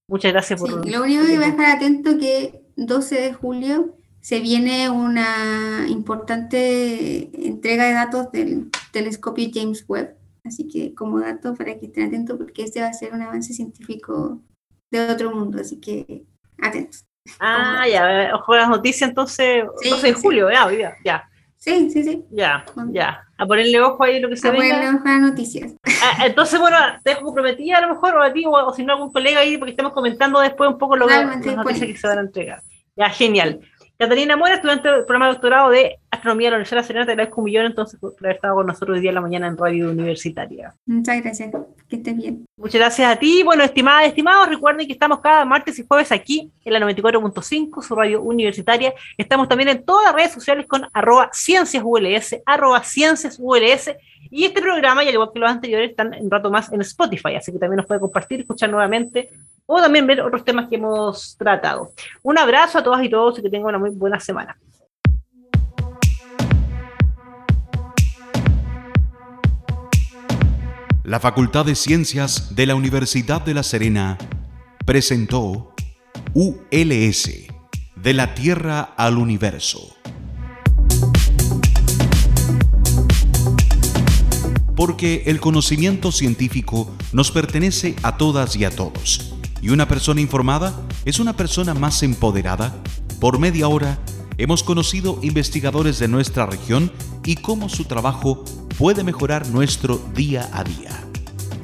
muchas 0.09 0.33
gracias 0.33 0.59
por... 0.59 0.83
Sí, 0.83 0.91
lo 0.91 1.03
único 1.03 1.27
que 1.27 1.39
va 1.39 1.45
a 1.45 1.49
estar 1.49 1.77
atento 1.77 2.19
que 2.19 2.63
12 2.77 3.21
de 3.21 3.33
julio 3.35 3.95
se 4.21 4.41
viene 4.41 4.89
una 4.89 5.87
importante 5.89 7.31
entrega 7.47 7.85
de 7.85 7.93
datos 7.93 8.33
del 8.33 8.71
telescopio 8.93 9.49
James 9.53 9.85
Webb. 9.87 10.17
Así 10.45 10.67
que 10.69 10.95
como 10.95 11.21
dato 11.21 11.55
para 11.55 11.79
que 11.79 11.87
estén 11.87 12.09
atentos 12.09 12.39
porque 12.39 12.63
este 12.63 12.81
va 12.81 12.87
a 12.87 12.93
ser 12.95 13.13
un 13.13 13.23
avance 13.23 13.53
científico 13.53 14.41
de 14.91 15.11
otro 15.11 15.31
mundo. 15.35 15.61
Así 15.61 15.81
que 15.81 16.23
atentos. 16.61 17.05
Ah, 17.41 17.87
ya, 17.87 18.31
ojo 18.35 18.55
a 18.55 18.57
las 18.59 18.69
noticias 18.71 19.09
entonces, 19.11 19.65
Sí, 19.83 19.91
12 19.91 20.07
de 20.07 20.15
sí. 20.15 20.21
julio, 20.23 20.51
ya, 20.51 20.67
ya, 21.05 21.29
Sí, 21.59 21.91
sí, 21.91 22.03
sí. 22.05 22.25
ya, 22.31 22.65
ya. 22.91 23.23
A 23.37 23.45
ponerle 23.47 23.81
ojo 23.83 24.03
ahí 24.03 24.19
lo 24.21 24.29
que 24.29 24.37
se 24.37 24.49
A 24.49 24.53
venga. 24.53 24.77
ponerle 24.77 24.89
ojo 24.97 25.09
a 25.09 25.11
las 25.13 25.21
noticias. 25.21 25.73
Ah, 26.03 26.25
entonces, 26.27 26.59
bueno, 26.59 26.77
te 27.05 27.11
dejo 27.11 27.25
comprometida 27.25 27.79
a 27.79 27.81
lo 27.83 27.89
mejor, 27.91 28.15
o 28.17 28.23
a 28.23 28.33
ti, 28.33 28.45
o, 28.47 28.51
o 28.51 28.73
si 28.73 28.85
no, 28.85 28.95
algún 28.95 29.13
colega 29.13 29.41
ahí, 29.41 29.59
porque 29.59 29.73
estamos 29.73 29.93
comentando 29.93 30.41
después 30.41 30.71
un 30.71 30.79
poco 30.79 30.97
lo 30.97 31.07
que, 31.07 31.15
las 31.15 31.27
noticias 31.57 31.87
que 31.87 31.97
se 31.97 32.07
van 32.07 32.19
a 32.19 32.21
entregar. 32.23 32.63
Ya, 32.97 33.11
genial. 33.11 33.61
Catalina 33.99 34.37
Mora, 34.37 34.55
estudiante 34.55 34.89
del 34.89 35.05
programa 35.05 35.27
de 35.27 35.33
doctorado 35.33 35.71
de 35.71 35.99
Astronomía 36.19 36.49
de 36.49 36.51
la 36.51 36.57
Universidad 36.59 36.85
Serena, 36.85 37.07
te 37.07 37.13
agradezco 37.13 37.41
un 37.41 37.45
millón 37.47 37.67
entonces 37.67 37.99
por 37.99 38.15
haber 38.21 38.37
estado 38.37 38.57
con 38.57 38.67
nosotros 38.67 38.97
hoy 38.97 39.01
día 39.01 39.11
en 39.11 39.15
la 39.15 39.21
mañana 39.21 39.47
en 39.47 39.57
Radio 39.57 39.91
Universitaria. 39.91 40.75
Muchas 40.87 41.23
gracias. 41.23 41.51
Que 41.89 41.97
estés 41.97 42.17
bien. 42.17 42.45
Muchas 42.57 42.81
gracias 42.81 43.17
a 43.17 43.19
ti. 43.19 43.43
Bueno, 43.45 43.63
estimadas, 43.63 44.09
estimados, 44.09 44.49
recuerden 44.49 44.87
que 44.87 44.93
estamos 44.93 45.21
cada 45.21 45.45
martes 45.45 45.79
y 45.79 45.87
jueves 45.87 46.13
aquí 46.13 46.51
en 46.65 46.73
la 46.73 46.81
94.5, 46.81 47.83
su 47.83 47.95
radio 47.95 48.21
universitaria. 48.21 48.93
Estamos 49.17 49.49
también 49.49 49.69
en 49.71 49.85
todas 49.85 50.07
las 50.07 50.15
redes 50.15 50.33
sociales 50.33 50.67
con 50.67 50.87
arroba 50.93 51.31
cienciasuls, 51.33 52.37
arroba 52.45 52.83
cienciasuls. 52.83 53.91
Y 54.31 54.45
este 54.45 54.61
programa, 54.61 55.05
y 55.05 55.09
al 55.09 55.15
igual 55.15 55.31
que 55.33 55.39
los 55.39 55.51
anteriores, 55.51 55.91
están 55.91 56.15
un 56.21 56.31
rato 56.31 56.51
más 56.51 56.71
en 56.73 56.81
Spotify, 56.83 57.37
así 57.37 57.53
que 57.53 57.59
también 57.59 57.79
nos 57.79 57.87
puede 57.87 58.01
compartir, 58.01 58.41
escuchar 58.41 58.69
nuevamente 58.69 59.31
o 59.65 59.81
también 59.81 60.07
ver 60.07 60.21
otros 60.21 60.45
temas 60.45 60.69
que 60.69 60.77
hemos 60.77 61.37
tratado. 61.37 61.93
Un 62.23 62.39
abrazo 62.39 62.79
a 62.79 62.83
todas 62.83 63.03
y 63.05 63.09
todos 63.09 63.39
y 63.39 63.43
que 63.43 63.51
tengan 63.51 63.69
una 63.69 63.79
muy 63.79 63.91
buena 63.91 64.19
semana. 64.19 64.57
La 71.09 71.21
Facultad 71.21 71.65
de 71.65 71.75
Ciencias 71.75 72.55
de 72.55 72.67
la 72.67 72.75
Universidad 72.75 73.41
de 73.41 73.55
La 73.55 73.63
Serena 73.63 74.19
presentó 74.85 75.75
ULS, 76.35 77.31
de 77.97 78.13
la 78.13 78.35
Tierra 78.35 78.93
al 78.95 79.17
Universo. 79.17 79.97
Porque 84.77 85.23
el 85.25 85.41
conocimiento 85.41 86.13
científico 86.13 86.95
nos 87.15 87.31
pertenece 87.31 87.97
a 88.03 88.19
todas 88.19 88.55
y 88.57 88.67
a 88.67 88.71
todos, 88.71 89.35
y 89.63 89.71
una 89.71 89.89
persona 89.89 90.21
informada 90.21 90.79
es 91.07 91.21
una 91.21 91.35
persona 91.35 91.73
más 91.73 92.03
empoderada. 92.03 92.83
Por 93.19 93.39
media 93.39 93.67
hora 93.69 93.99
hemos 94.37 94.63
conocido 94.63 95.19
investigadores 95.23 95.99
de 96.01 96.09
nuestra 96.09 96.45
región 96.45 96.93
y 97.25 97.37
cómo 97.37 97.71
su 97.71 97.87
trabajo 97.87 98.45
puede 98.79 99.03
mejorar 99.03 99.49
nuestro 99.49 99.99
día 100.15 100.49
a 100.53 100.63
día. 100.63 100.91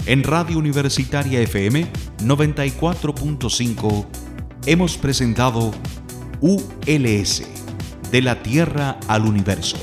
En 0.06 0.24
Radio 0.24 0.58
Universitaria 0.58 1.40
FM 1.40 1.86
94.5 2.18 4.06
hemos 4.66 4.98
presentado 4.98 5.70
ULS, 6.40 7.44
de 8.10 8.20
la 8.20 8.42
Tierra 8.42 8.98
al 9.06 9.26
Universo. 9.26 9.76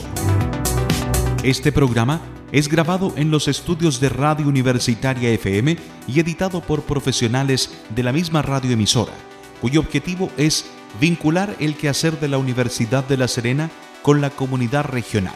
Este 1.42 1.72
programa 1.72 2.20
es 2.52 2.68
grabado 2.68 3.14
en 3.16 3.32
los 3.32 3.48
estudios 3.48 4.02
de 4.02 4.10
Radio 4.10 4.50
Universitaria 4.50 5.30
FM 5.32 5.78
y 6.08 6.20
editado 6.20 6.60
por 6.60 6.82
profesionales 6.82 7.74
de 7.96 8.04
la 8.04 8.12
misma 8.12 8.42
radioemisora, 8.42 9.14
cuyo 9.62 9.80
objetivo 9.80 10.30
es 10.36 10.66
vincular 11.00 11.56
el 11.60 11.78
quehacer 11.78 12.20
de 12.20 12.28
la 12.28 12.38
Universidad 12.38 13.08
de 13.08 13.16
La 13.16 13.30
Serena 13.30 13.72
con 14.02 14.20
la 14.20 14.32
comunidad 14.32 14.84
regional, 14.84 15.36